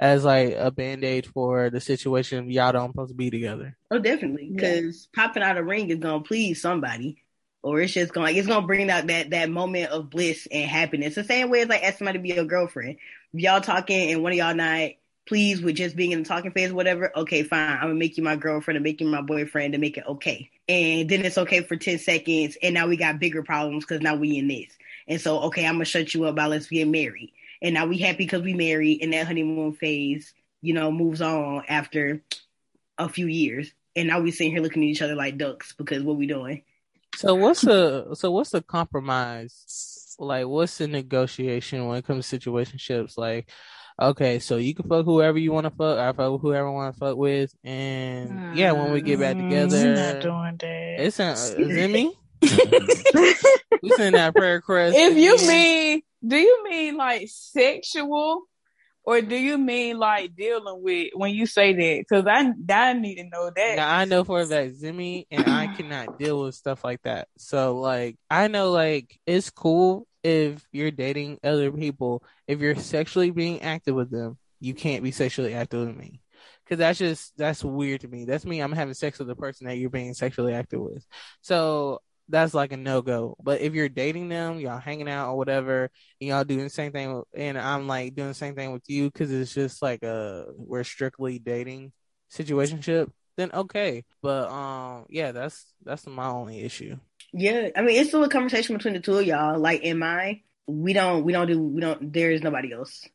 as 0.00 0.24
like 0.24 0.54
a 0.58 0.70
band 0.72 1.04
aid 1.04 1.26
for 1.26 1.70
the 1.70 1.80
situation 1.80 2.50
y'all 2.50 2.72
don't 2.72 2.90
supposed 2.90 3.10
to 3.10 3.14
be 3.14 3.30
together. 3.30 3.76
Oh, 3.90 3.98
definitely. 4.00 4.50
Because 4.52 5.08
popping 5.14 5.42
out 5.42 5.56
a 5.56 5.62
ring 5.62 5.88
is 5.90 5.98
gonna 5.98 6.24
please 6.24 6.60
somebody, 6.60 7.23
or 7.64 7.80
it's 7.80 7.94
just 7.94 8.12
gonna 8.12 8.30
it's 8.30 8.46
gonna 8.46 8.66
bring 8.66 8.90
out 8.90 9.06
that 9.06 9.30
that 9.30 9.48
moment 9.48 9.90
of 9.90 10.10
bliss 10.10 10.46
and 10.52 10.68
happiness. 10.68 11.14
The 11.14 11.24
same 11.24 11.48
way 11.48 11.62
as 11.62 11.68
like 11.68 11.82
asking 11.82 11.98
somebody 11.98 12.18
to 12.18 12.22
be 12.22 12.34
your 12.34 12.44
girlfriend. 12.44 12.98
If 13.32 13.40
y'all 13.40 13.62
talking 13.62 14.12
and 14.12 14.22
one 14.22 14.32
of 14.32 14.38
y'all 14.38 14.54
not 14.54 14.90
pleased 15.26 15.64
with 15.64 15.74
just 15.74 15.96
being 15.96 16.12
in 16.12 16.22
the 16.22 16.28
talking 16.28 16.50
phase, 16.50 16.74
whatever. 16.74 17.10
Okay, 17.16 17.42
fine. 17.42 17.72
I'm 17.72 17.84
gonna 17.84 17.94
make 17.94 18.18
you 18.18 18.22
my 18.22 18.36
girlfriend 18.36 18.76
and 18.76 18.84
make 18.84 19.00
you 19.00 19.06
my 19.06 19.22
boyfriend 19.22 19.72
to 19.72 19.78
make 19.78 19.96
it 19.96 20.04
okay. 20.06 20.50
And 20.68 21.08
then 21.08 21.24
it's 21.24 21.38
okay 21.38 21.62
for 21.62 21.76
ten 21.76 21.98
seconds, 21.98 22.58
and 22.62 22.74
now 22.74 22.86
we 22.86 22.98
got 22.98 23.18
bigger 23.18 23.42
problems 23.42 23.84
because 23.84 24.02
now 24.02 24.14
we 24.14 24.36
in 24.36 24.46
this. 24.46 24.70
And 25.08 25.18
so, 25.18 25.40
okay, 25.44 25.66
I'm 25.66 25.76
gonna 25.76 25.86
shut 25.86 26.12
you 26.12 26.24
up 26.24 26.36
by 26.36 26.46
let's 26.46 26.66
get 26.66 26.86
married. 26.86 27.32
And 27.62 27.72
now 27.72 27.86
we 27.86 27.96
happy 27.96 28.24
because 28.24 28.42
we 28.42 28.52
married, 28.52 29.00
and 29.02 29.14
that 29.14 29.26
honeymoon 29.26 29.72
phase, 29.72 30.34
you 30.60 30.74
know, 30.74 30.92
moves 30.92 31.22
on 31.22 31.64
after 31.66 32.22
a 32.98 33.08
few 33.08 33.26
years. 33.26 33.72
And 33.96 34.08
now 34.08 34.20
we 34.20 34.32
sitting 34.32 34.52
here 34.52 34.60
looking 34.60 34.82
at 34.82 34.88
each 34.88 35.00
other 35.00 35.14
like 35.14 35.38
ducks 35.38 35.72
because 35.72 36.02
what 36.02 36.16
we 36.16 36.26
doing? 36.26 36.62
So 37.16 37.34
what's 37.34 37.62
the 37.62 38.14
so 38.14 38.30
what's 38.30 38.50
the 38.50 38.62
compromise? 38.62 40.16
Like 40.18 40.46
what's 40.46 40.78
the 40.78 40.86
negotiation 40.88 41.86
when 41.86 41.98
it 41.98 42.04
comes 42.06 42.28
to 42.28 42.38
situationships? 42.38 43.16
Like, 43.18 43.50
okay, 44.00 44.38
so 44.38 44.56
you 44.56 44.74
can 44.74 44.88
fuck 44.88 45.04
whoever 45.04 45.38
you 45.38 45.52
want 45.52 45.64
to 45.64 45.70
fuck, 45.70 45.98
I 45.98 46.12
fuck 46.12 46.40
whoever 46.40 46.68
I 46.68 46.70
want 46.70 46.94
to 46.94 46.98
fuck 47.00 47.16
with, 47.16 47.52
and 47.64 48.56
yeah, 48.56 48.72
when 48.72 48.92
we 48.92 49.00
get 49.00 49.20
back 49.20 49.36
Mm, 49.36 49.42
together, 49.48 49.76
We're 49.76 49.94
not 50.14 50.22
doing 50.22 50.56
that. 50.58 51.00
it's 51.04 51.18
a, 51.20 51.32
is 51.32 51.76
it 51.76 51.90
me? 51.90 52.14
we 53.82 53.90
send 53.90 54.14
that 54.16 54.34
prayer 54.34 54.56
request. 54.56 54.96
if 54.96 55.16
you 55.16 55.36
then- 55.38 55.48
mean, 55.48 56.02
do 56.26 56.36
you 56.36 56.64
mean 56.64 56.96
like 56.96 57.28
sexual 57.30 58.42
or 59.04 59.20
do 59.20 59.36
you 59.36 59.58
mean 59.58 59.98
like 59.98 60.34
dealing 60.34 60.82
with 60.82 61.10
when 61.14 61.34
you 61.34 61.46
say 61.46 61.74
that? 61.74 62.04
Because 62.08 62.24
I 62.26 62.52
I 62.72 62.92
need 62.94 63.16
to 63.16 63.24
know 63.24 63.50
that. 63.54 63.76
Now 63.76 63.94
I 63.94 64.06
know 64.06 64.24
for 64.24 64.40
a 64.40 64.46
fact 64.46 64.80
Zemi 64.80 65.26
and 65.30 65.48
I 65.48 65.66
cannot 65.76 66.18
deal 66.18 66.42
with 66.42 66.54
stuff 66.54 66.82
like 66.82 67.02
that. 67.02 67.28
So 67.36 67.78
like 67.78 68.16
I 68.30 68.48
know 68.48 68.70
like 68.72 69.18
it's 69.26 69.50
cool 69.50 70.06
if 70.22 70.66
you're 70.72 70.90
dating 70.90 71.38
other 71.44 71.70
people. 71.70 72.24
If 72.48 72.60
you're 72.60 72.76
sexually 72.76 73.30
being 73.30 73.60
active 73.60 73.94
with 73.94 74.10
them, 74.10 74.38
you 74.58 74.72
can't 74.72 75.04
be 75.04 75.10
sexually 75.10 75.54
active 75.54 75.86
with 75.86 75.96
me. 75.96 76.20
Cause 76.66 76.78
that's 76.78 76.98
just 76.98 77.36
that's 77.36 77.62
weird 77.62 78.00
to 78.00 78.08
me. 78.08 78.24
That's 78.24 78.46
me. 78.46 78.60
I'm 78.60 78.72
having 78.72 78.94
sex 78.94 79.18
with 79.18 79.28
the 79.28 79.36
person 79.36 79.66
that 79.66 79.76
you're 79.76 79.90
being 79.90 80.14
sexually 80.14 80.54
active 80.54 80.80
with. 80.80 81.06
So 81.42 82.00
that's 82.28 82.54
like 82.54 82.72
a 82.72 82.76
no 82.76 83.02
go. 83.02 83.36
But 83.42 83.60
if 83.60 83.74
you're 83.74 83.88
dating 83.88 84.28
them, 84.28 84.58
y'all 84.60 84.78
hanging 84.78 85.08
out 85.08 85.30
or 85.30 85.36
whatever, 85.36 85.90
and 86.20 86.28
y'all 86.28 86.44
doing 86.44 86.64
the 86.64 86.70
same 86.70 86.92
thing, 86.92 87.22
and 87.34 87.58
I'm 87.58 87.86
like 87.86 88.14
doing 88.14 88.28
the 88.28 88.34
same 88.34 88.54
thing 88.54 88.72
with 88.72 88.84
you 88.88 89.10
because 89.10 89.30
it's 89.30 89.52
just 89.52 89.82
like 89.82 90.02
a 90.02 90.46
we're 90.56 90.84
strictly 90.84 91.38
dating 91.38 91.92
situationship, 92.32 93.10
then 93.36 93.50
okay. 93.52 94.04
But 94.22 94.48
um, 94.50 95.06
yeah, 95.08 95.32
that's 95.32 95.64
that's 95.84 96.06
my 96.06 96.26
only 96.26 96.62
issue. 96.62 96.96
Yeah, 97.32 97.68
I 97.76 97.82
mean 97.82 98.00
it's 98.00 98.10
still 98.10 98.24
a 98.24 98.28
conversation 98.28 98.76
between 98.76 98.94
the 98.94 99.00
two 99.00 99.18
of 99.18 99.26
y'all. 99.26 99.58
Like 99.58 99.82
in 99.82 99.98
my, 99.98 100.40
we 100.66 100.92
don't 100.92 101.24
we 101.24 101.32
don't 101.32 101.46
do 101.46 101.60
we 101.60 101.80
don't. 101.80 102.12
There 102.12 102.30
is 102.30 102.42
nobody 102.42 102.72
else. 102.72 103.06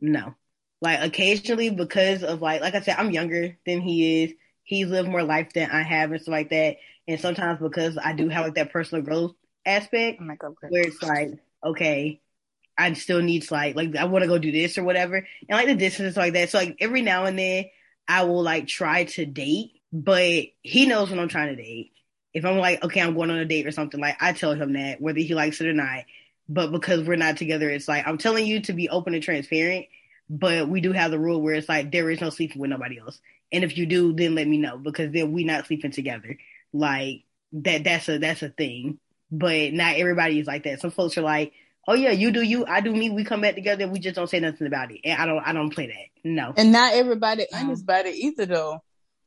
No, 0.00 0.34
like 0.80 1.02
occasionally 1.02 1.70
because 1.70 2.22
of 2.22 2.40
like 2.42 2.60
like 2.60 2.74
I 2.74 2.80
said, 2.80 2.96
I'm 2.98 3.10
younger 3.10 3.56
than 3.66 3.80
he 3.80 4.24
is. 4.24 4.32
He's 4.62 4.88
lived 4.88 5.08
more 5.08 5.22
life 5.22 5.52
than 5.52 5.70
I 5.70 5.82
have 5.82 6.10
and 6.10 6.20
stuff 6.20 6.32
like 6.32 6.50
that. 6.50 6.76
And 7.06 7.20
sometimes 7.20 7.60
because 7.60 7.98
I 8.02 8.12
do 8.14 8.28
have 8.28 8.44
like 8.46 8.54
that 8.54 8.72
personal 8.72 9.04
growth 9.04 9.34
aspect, 9.66 10.20
Oh 10.42 10.54
God. 10.60 10.70
where 10.70 10.82
it's 10.82 11.02
like, 11.02 11.32
okay, 11.64 12.20
I 12.76 12.92
still 12.94 13.22
need 13.22 13.42
to 13.42 13.54
like, 13.54 13.76
like 13.76 13.94
I 13.96 14.04
want 14.06 14.22
to 14.22 14.28
go 14.28 14.38
do 14.38 14.52
this 14.52 14.78
or 14.78 14.84
whatever, 14.84 15.16
and 15.16 15.26
like 15.50 15.66
the 15.66 15.74
distance 15.74 16.16
like 16.16 16.32
that. 16.34 16.50
So 16.50 16.58
like 16.58 16.76
every 16.80 17.02
now 17.02 17.24
and 17.26 17.38
then, 17.38 17.66
I 18.08 18.24
will 18.24 18.42
like 18.42 18.66
try 18.66 19.04
to 19.04 19.26
date, 19.26 19.80
but 19.92 20.44
he 20.62 20.86
knows 20.86 21.10
when 21.10 21.18
I'm 21.18 21.28
trying 21.28 21.54
to 21.56 21.62
date. 21.62 21.92
If 22.32 22.44
I'm 22.44 22.58
like, 22.58 22.82
okay, 22.82 23.00
I'm 23.00 23.14
going 23.14 23.30
on 23.30 23.38
a 23.38 23.44
date 23.44 23.66
or 23.66 23.70
something, 23.70 24.00
like 24.00 24.16
I 24.20 24.32
tell 24.32 24.54
him 24.54 24.72
that 24.72 25.00
whether 25.00 25.20
he 25.20 25.34
likes 25.34 25.60
it 25.60 25.68
or 25.68 25.72
not. 25.72 26.04
But 26.48 26.72
because 26.72 27.06
we're 27.06 27.16
not 27.16 27.36
together, 27.38 27.70
it's 27.70 27.88
like 27.88 28.06
I'm 28.06 28.18
telling 28.18 28.46
you 28.46 28.60
to 28.62 28.72
be 28.72 28.88
open 28.88 29.14
and 29.14 29.22
transparent. 29.22 29.86
But 30.28 30.68
we 30.68 30.80
do 30.80 30.92
have 30.92 31.10
the 31.10 31.18
rule 31.18 31.40
where 31.40 31.54
it's 31.54 31.68
like 31.68 31.92
there 31.92 32.10
is 32.10 32.20
no 32.20 32.30
sleeping 32.30 32.60
with 32.60 32.70
nobody 32.70 32.98
else. 32.98 33.20
And 33.52 33.62
if 33.62 33.76
you 33.78 33.86
do, 33.86 34.12
then 34.14 34.34
let 34.34 34.48
me 34.48 34.58
know 34.58 34.78
because 34.78 35.12
then 35.12 35.32
we 35.32 35.44
not 35.44 35.66
sleeping 35.66 35.92
together. 35.92 36.36
Like 36.74 37.22
that 37.52 37.84
that's 37.84 38.08
a 38.08 38.18
that's 38.18 38.42
a 38.42 38.50
thing. 38.50 38.98
But 39.30 39.72
not 39.72 39.96
everybody 39.96 40.40
is 40.40 40.46
like 40.46 40.64
that. 40.64 40.80
Some 40.80 40.90
folks 40.90 41.16
are 41.16 41.22
like, 41.22 41.52
Oh 41.86 41.94
yeah, 41.94 42.10
you 42.10 42.32
do 42.32 42.42
you, 42.42 42.66
I 42.66 42.80
do 42.80 42.92
me, 42.92 43.10
we 43.10 43.24
come 43.24 43.42
back 43.42 43.54
together, 43.54 43.86
we 43.88 43.98
just 43.98 44.16
don't 44.16 44.28
say 44.28 44.40
nothing 44.40 44.66
about 44.66 44.90
it. 44.90 45.00
And 45.04 45.20
I 45.20 45.26
don't 45.26 45.42
I 45.46 45.52
don't 45.52 45.70
play 45.70 45.86
that. 45.86 46.28
No. 46.28 46.52
And 46.56 46.72
not 46.72 46.94
everybody 46.94 47.46
honest 47.54 47.84
about 47.84 48.06
it 48.06 48.16
either, 48.16 48.46
though. 48.46 48.82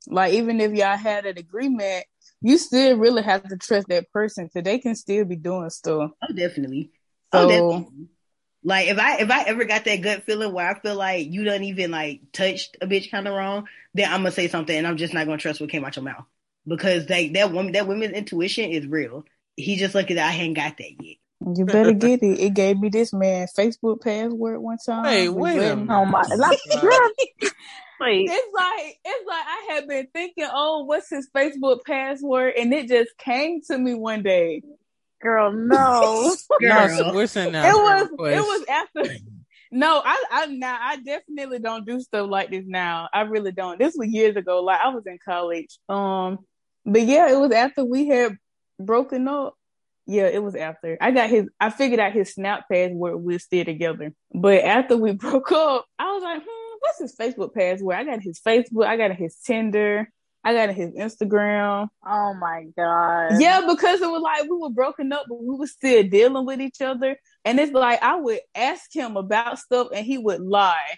Like 0.08 0.34
even 0.34 0.60
if 0.60 0.74
y'all 0.74 0.98
had 0.98 1.26
an 1.26 1.38
agreement, 1.38 2.06
you 2.42 2.58
still 2.58 2.98
really 2.98 3.24
have 3.24 3.48
to 3.48 3.58
trust 3.58 3.88
that 3.88 4.12
person 4.12 4.46
because 4.46 4.64
they 4.64 4.80
can 4.80 4.96
still 4.96 5.26
be 5.26 5.38
doing 5.38 5.70
stuff. 5.70 6.12
Oh 6.22 6.34
definitely. 6.34 6.92
Oh, 7.32 7.42
so 7.42 7.46
oh 7.46 7.50
definitely. 7.50 8.08
Like 8.64 8.88
if 8.90 9.00
I 9.00 9.18
if 9.20 9.32
I 9.32 9.44
ever 9.44 9.64
got 9.64 9.86
that 9.86 10.02
gut 10.02 10.24
feeling 10.24 10.52
where 10.52 10.70
I 10.70 10.80
feel 10.80 10.96
like 10.96 11.28
you 11.28 11.46
done 11.46 11.64
even 11.64 11.92
like 11.92 12.22
touched 12.34 12.78
a 12.82 12.88
bitch 12.88 13.10
kind 13.10 13.28
of 13.28 13.36
wrong, 13.36 13.68
then 13.94 14.12
I'm 14.12 14.20
gonna 14.22 14.32
say 14.32 14.50
something 14.50 14.76
and 14.76 14.86
I'm 14.86 14.98
just 14.98 15.14
not 15.14 15.26
gonna 15.26 15.38
trust 15.38 15.62
what 15.62 15.70
came 15.70 15.86
out 15.86 15.96
your 15.96 16.04
mouth 16.04 16.26
because 16.68 17.10
like 17.10 17.34
that 17.34 17.52
woman 17.52 17.72
that 17.74 17.88
woman's 17.88 18.14
intuition 18.14 18.70
is 18.72 18.86
real. 18.88 19.24
He 19.56 19.76
just 19.78 19.96
lucky 19.96 20.16
that 20.16 20.28
I 20.28 20.32
hadn't 20.32 20.54
got 20.56 20.78
that 20.78 20.92
yet. 21.02 21.18
you 21.56 21.66
better 21.66 21.94
get 21.94 22.22
it. 22.22 22.40
It 22.40 22.54
gave 22.54 22.78
me 22.80 22.90
this 22.90 23.14
man 23.14 23.48
Facebook 23.58 24.02
password 24.02 24.60
one 24.60 24.78
time. 24.86 25.04
Wait, 25.04 25.30
We 25.30 25.42
wait 25.42 25.58
a 25.70 25.76
minute. 25.76 25.94
Oh 25.94 26.06
my. 26.06 26.22
Like, 26.36 26.60
girl, 26.82 27.10
wait. 28.02 28.30
It's 28.30 28.54
like 28.54 29.00
it's 29.06 29.28
like 29.28 29.46
I 29.48 29.68
had 29.74 29.88
been 29.88 30.08
thinking, 30.14 30.48
oh, 30.52 30.84
what's 30.86 31.10
his 31.10 31.28
Facebook 31.36 31.80
password, 31.86 32.54
and 32.58 32.74
it 32.74 32.88
just 32.88 33.18
came 33.18 33.62
to 33.70 33.78
me 33.78 33.94
one 33.96 34.24
day. 34.24 34.62
Girl, 35.22 35.52
no. 35.52 36.36
No, 36.62 36.88
Girl. 36.88 36.98
so 36.98 37.14
we're 37.14 37.28
sending 37.28 37.56
out 37.56 37.66
it 37.66 37.74
was 37.74 38.10
requests. 38.12 38.38
it 38.38 38.42
was 38.42 38.66
after. 38.70 39.16
No, 39.72 40.02
I 40.06 40.24
I 40.32 40.46
now 40.48 40.78
I 40.82 40.96
definitely 40.98 41.60
don't 41.60 41.86
do 41.86 42.00
stuff 42.00 42.30
like 42.30 42.52
this 42.52 42.64
now. 42.68 43.10
I 43.14 43.22
really 43.22 43.52
don't. 43.52 43.78
This 43.80 43.96
was 43.98 44.08
years 44.10 44.36
ago. 44.36 44.62
Like 44.62 44.80
I 44.80 44.90
was 44.90 45.04
in 45.06 45.18
college. 45.26 45.78
Um, 45.90 46.40
but 46.88 47.04
yeah, 47.04 47.30
it 47.30 47.40
was 47.40 47.52
after 47.52 47.84
we 47.84 48.08
had 48.08 48.38
broken 48.80 49.28
up. 49.28 49.56
Yeah, 50.06 50.28
it 50.28 50.42
was 50.42 50.56
after 50.56 50.98
I 51.02 51.12
got 51.12 51.30
his. 51.30 51.50
I 51.60 51.70
figured 51.70 52.00
out 52.00 52.14
his 52.14 52.34
Snap 52.34 52.64
password. 52.72 53.22
We're 53.22 53.40
still 53.40 53.66
together. 53.66 54.14
But 54.34 54.64
after 54.64 54.96
we 54.96 55.12
broke 55.14 55.52
up, 55.52 55.86
I 56.00 56.14
was 56.14 56.24
like, 56.24 56.42
hmm, 56.42 56.78
what's 56.80 57.00
his 57.00 57.16
Facebook 57.16 57.54
password? 57.54 57.98
I 57.98 58.06
got 58.06 58.22
his 58.22 58.40
Facebook. 58.40 58.88
I 58.88 58.96
got 58.96 59.12
his 59.12 59.36
Tinder. 59.46 60.10
I 60.46 60.54
got 60.54 60.74
his 60.74 60.92
Instagram. 60.92 61.90
Oh 62.06 62.34
my 62.36 62.68
god. 62.78 63.42
Yeah, 63.42 63.66
because 63.68 64.00
it 64.00 64.10
was 64.10 64.22
like 64.22 64.44
we 64.44 64.58
were 64.58 64.70
broken 64.70 65.12
up, 65.12 65.26
but 65.28 65.44
we 65.44 65.56
were 65.56 65.68
still 65.68 66.04
dealing 66.04 66.46
with 66.46 66.62
each 66.62 66.80
other. 66.80 67.18
And 67.44 67.60
it's 67.60 67.74
like 67.74 68.02
I 68.02 68.16
would 68.16 68.40
ask 68.56 68.96
him 68.96 69.18
about 69.18 69.60
stuff 69.60 69.90
and 69.94 70.06
he 70.06 70.18
would 70.18 70.40
lie. 70.40 70.96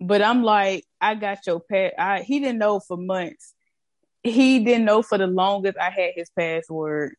But 0.00 0.22
I'm 0.22 0.42
like, 0.42 0.84
I 1.02 1.16
got 1.16 1.46
your 1.46 1.60
pet. 1.60 1.94
I 1.98 2.22
he 2.22 2.40
didn't 2.40 2.60
know 2.60 2.80
for 2.80 2.96
months. 2.96 3.52
He 4.30 4.60
didn't 4.64 4.84
know 4.84 5.02
for 5.02 5.18
the 5.18 5.26
longest 5.26 5.78
I 5.78 5.90
had 5.90 6.12
his 6.14 6.30
password. 6.30 7.14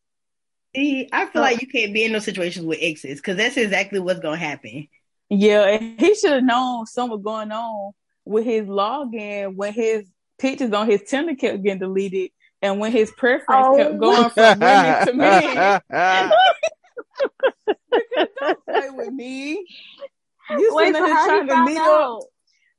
See, 0.74 1.08
I 1.12 1.26
feel 1.26 1.42
like 1.42 1.60
you 1.60 1.66
can't 1.68 1.92
be 1.92 2.04
in 2.04 2.12
those 2.12 2.24
situations 2.24 2.64
with 2.64 2.78
exes 2.80 3.18
because 3.20 3.36
that's 3.36 3.56
exactly 3.56 3.98
what's 4.00 4.20
gonna 4.20 4.36
happen. 4.36 4.88
Yeah, 5.28 5.64
and 5.66 5.98
he 6.00 6.14
should 6.14 6.32
have 6.32 6.44
known 6.44 6.86
something 6.86 7.12
was 7.18 7.22
going 7.24 7.50
on 7.52 7.92
with 8.24 8.44
his 8.44 8.66
login 8.66 9.54
when 9.56 9.72
his 9.72 10.04
pictures 10.38 10.72
on 10.72 10.88
his 10.88 11.02
Tinder 11.02 11.34
kept 11.34 11.62
getting 11.62 11.80
deleted 11.80 12.30
and 12.62 12.78
when 12.78 12.92
his 12.92 13.10
preference 13.12 13.66
Oh. 13.68 13.76
kept 13.76 13.98
going 13.98 14.30
from 14.30 14.58
women 14.60 15.06
to 15.06 15.12
men. 15.14 15.80
Don't 18.40 18.64
play 18.64 18.90
with 18.90 19.12
me. 19.12 19.66
You 20.50 20.70
Wait, 20.74 20.94
so 20.94 21.06
trying 21.06 21.48
to 21.48 21.64
meet 21.64 21.76
out? 21.78 22.18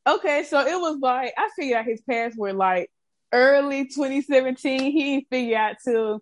up. 0.06 0.16
Okay, 0.18 0.44
so 0.44 0.60
it 0.66 0.80
was 0.80 0.98
like 1.02 1.34
I 1.38 1.50
figured 1.56 1.78
out 1.80 1.86
his 1.86 2.02
password 2.02 2.56
like 2.56 2.90
early 3.32 3.86
2017. 3.86 4.92
He 4.92 5.16
didn't 5.16 5.30
figure 5.30 5.58
out 5.58 5.76
till 5.84 6.22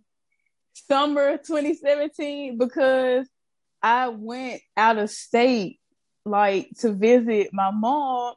summer 0.73 1.37
2017 1.37 2.57
because 2.57 3.27
I 3.81 4.09
went 4.09 4.61
out 4.75 4.97
of 4.97 5.09
state 5.09 5.79
like 6.25 6.69
to 6.79 6.93
visit 6.93 7.49
my 7.53 7.71
mom 7.71 8.35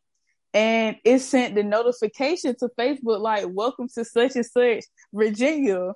and 0.54 0.96
it 1.04 1.20
sent 1.20 1.54
the 1.54 1.62
notification 1.62 2.54
to 2.58 2.68
Facebook 2.78 3.20
like 3.20 3.46
welcome 3.48 3.88
to 3.94 4.04
such 4.04 4.36
and 4.36 4.46
such 4.46 4.84
Virginia. 5.12 5.92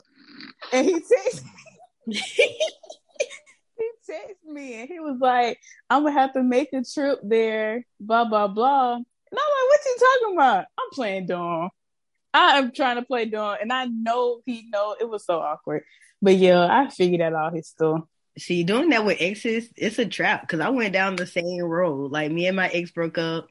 And 0.72 0.86
he 0.86 0.94
texted 0.94 1.44
he 2.06 3.90
texted 4.08 4.52
me 4.52 4.80
and 4.80 4.88
he 4.88 5.00
was 5.00 5.18
like, 5.20 5.58
I'm 5.90 6.04
gonna 6.04 6.18
have 6.18 6.32
to 6.34 6.42
make 6.42 6.72
a 6.72 6.82
trip 6.82 7.20
there, 7.22 7.84
blah 8.00 8.24
blah 8.24 8.48
blah. 8.48 8.94
And 8.94 9.04
I'm 9.32 9.36
like, 9.36 9.68
what 9.68 9.80
you 9.84 9.96
talking 9.98 10.36
about? 10.36 10.64
I'm 10.78 10.90
playing 10.92 11.26
dumb. 11.26 11.70
I 12.36 12.58
am 12.58 12.70
trying 12.72 12.96
to 12.96 13.02
play 13.02 13.24
dumb, 13.24 13.56
and 13.60 13.72
I 13.72 13.86
know 13.86 14.40
he 14.44 14.68
know 14.68 14.94
it 15.00 15.08
was 15.08 15.24
so 15.24 15.38
awkward. 15.38 15.84
But 16.20 16.36
yeah, 16.36 16.66
I 16.70 16.90
figured 16.90 17.20
that 17.20 17.32
out 17.32 17.54
his 17.54 17.68
stuff. 17.68 18.02
See, 18.38 18.62
doing 18.62 18.90
that 18.90 19.06
with 19.06 19.16
exes, 19.20 19.70
it's 19.76 19.98
a 19.98 20.04
trap 20.04 20.42
because 20.42 20.60
I 20.60 20.68
went 20.68 20.92
down 20.92 21.16
the 21.16 21.26
same 21.26 21.62
road. 21.62 22.12
Like 22.12 22.30
me 22.30 22.46
and 22.46 22.56
my 22.56 22.68
ex 22.68 22.90
broke 22.90 23.16
up, 23.16 23.48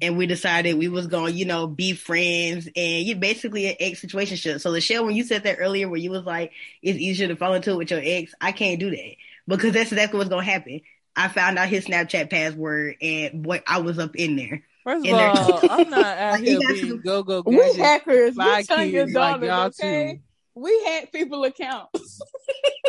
and 0.00 0.16
we 0.16 0.26
decided 0.26 0.78
we 0.78 0.88
was 0.88 1.06
gonna, 1.06 1.32
you 1.32 1.44
know, 1.44 1.66
be 1.66 1.92
friends, 1.92 2.66
and 2.74 3.04
you 3.04 3.14
basically 3.16 3.66
an 3.66 3.76
ex 3.78 4.00
situation. 4.00 4.58
So 4.58 4.72
Michelle, 4.72 5.04
when 5.04 5.16
you 5.16 5.24
said 5.24 5.42
that 5.42 5.58
earlier, 5.58 5.88
where 5.88 6.00
you 6.00 6.10
was 6.10 6.24
like, 6.24 6.52
it's 6.82 6.98
easier 6.98 7.28
to 7.28 7.36
fall 7.36 7.52
into 7.52 7.72
it 7.72 7.76
with 7.76 7.90
your 7.90 8.00
ex, 8.02 8.32
I 8.40 8.52
can't 8.52 8.80
do 8.80 8.90
that 8.90 9.16
because 9.46 9.72
that's 9.72 9.92
exactly 9.92 10.16
what's 10.16 10.30
gonna 10.30 10.44
happen. 10.44 10.80
I 11.14 11.28
found 11.28 11.58
out 11.58 11.68
his 11.68 11.86
Snapchat 11.86 12.30
password, 12.30 12.96
and 13.02 13.42
boy, 13.42 13.62
I 13.66 13.78
was 13.78 13.98
up 13.98 14.16
in 14.16 14.36
there. 14.36 14.62
First 14.84 15.06
of 15.06 15.14
all, 15.14 15.60
I'm 15.70 15.90
not 15.90 16.04
out 16.04 16.32
Like, 16.34 16.42
here 16.44 16.58
got 16.60 16.68
being 16.74 16.88
to- 16.88 16.98
go 16.98 17.22
go 17.22 17.42
We 17.46 17.74
hackers, 17.74 18.34
spy 18.34 18.58
we 18.58 18.64
turn 18.64 18.90
your 18.90 19.04
kids 19.06 19.14
like 19.16 19.42
okay? 19.42 20.12
too. 20.14 20.20
We 20.56 20.84
hack 20.86 21.10
people 21.10 21.42
accounts. 21.42 22.20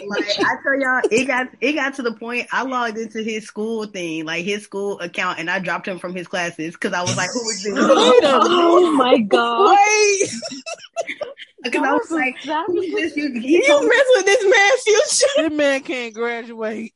like 0.06 0.24
I 0.40 0.54
tell 0.62 0.80
y'all, 0.80 1.02
it 1.10 1.26
got 1.26 1.48
it 1.62 1.74
got 1.74 1.96
to 1.96 2.04
the 2.04 2.14
point 2.14 2.48
I 2.52 2.62
logged 2.64 2.98
into 3.00 3.24
his 3.24 3.46
school 3.46 3.86
thing, 3.88 4.24
like 4.26 4.46
his 4.46 4.62
school 4.64 5.00
account, 5.00 5.40
and 5.40 5.50
I 5.50 5.58
dropped 5.58 5.88
him 5.88 5.98
from 5.98 6.14
his 6.14 6.28
classes 6.28 6.74
because 6.74 6.94
I 6.94 7.02
was 7.02 7.18
like, 7.18 7.30
"Who 7.34 7.40
is 7.50 7.64
this?" 7.64 7.74
Wait 7.74 8.24
a 8.24 8.40
Oh 8.44 8.92
my 8.92 9.18
god. 9.18 9.76
Wait, 9.76 10.30
Because 11.64 11.82
I 11.88 11.94
was 11.94 12.12
like, 12.12 12.36
That 12.44 12.66
was- 12.70 12.86
this?" 12.86 13.16
You, 13.16 13.32
he 13.40 13.56
you 13.66 13.90
mess 13.90 14.06
with 14.16 14.26
this 14.28 14.44
man's 14.44 14.82
future. 14.84 15.50
This 15.50 15.58
man 15.58 15.82
can't 15.82 16.14
graduate. 16.14 16.94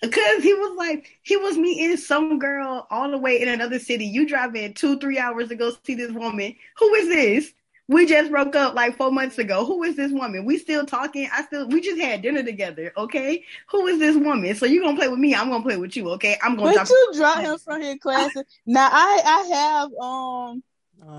Because 0.00 0.42
he 0.42 0.54
was 0.54 0.76
like, 0.76 1.18
he 1.22 1.36
was 1.36 1.56
meeting 1.56 1.96
some 1.96 2.38
girl 2.38 2.86
all 2.90 3.10
the 3.10 3.18
way 3.18 3.40
in 3.40 3.48
another 3.48 3.78
city. 3.78 4.06
You 4.06 4.26
driving 4.26 4.74
two, 4.74 4.98
three 4.98 5.18
hours 5.18 5.48
to 5.48 5.54
go 5.54 5.72
see 5.84 5.94
this 5.94 6.12
woman. 6.12 6.54
Who 6.78 6.94
is 6.94 7.08
this? 7.08 7.52
We 7.88 8.06
just 8.06 8.30
broke 8.30 8.54
up 8.54 8.74
like 8.74 8.96
four 8.96 9.10
months 9.10 9.38
ago. 9.38 9.64
Who 9.64 9.82
is 9.82 9.96
this 9.96 10.12
woman? 10.12 10.44
We 10.44 10.58
still 10.58 10.86
talking. 10.86 11.28
I 11.32 11.42
still 11.42 11.66
we 11.66 11.80
just 11.80 12.00
had 12.00 12.22
dinner 12.22 12.42
together. 12.44 12.92
Okay, 12.96 13.42
who 13.68 13.88
is 13.88 13.98
this 13.98 14.16
woman? 14.16 14.54
So 14.54 14.64
you 14.64 14.80
gonna 14.80 14.96
play 14.96 15.08
with 15.08 15.18
me? 15.18 15.34
I'm 15.34 15.50
gonna 15.50 15.64
play 15.64 15.76
with 15.76 15.96
you. 15.96 16.08
Okay, 16.10 16.38
I'm 16.40 16.54
gonna. 16.54 16.70
But 16.70 16.76
talk- 16.76 16.88
you 16.88 17.10
drop 17.16 17.40
him 17.40 17.58
from 17.58 17.82
his 17.82 17.96
classes. 17.98 18.44
now 18.64 18.88
I 18.92 19.22
I 19.24 19.56
have 19.56 19.92
um 20.00 20.62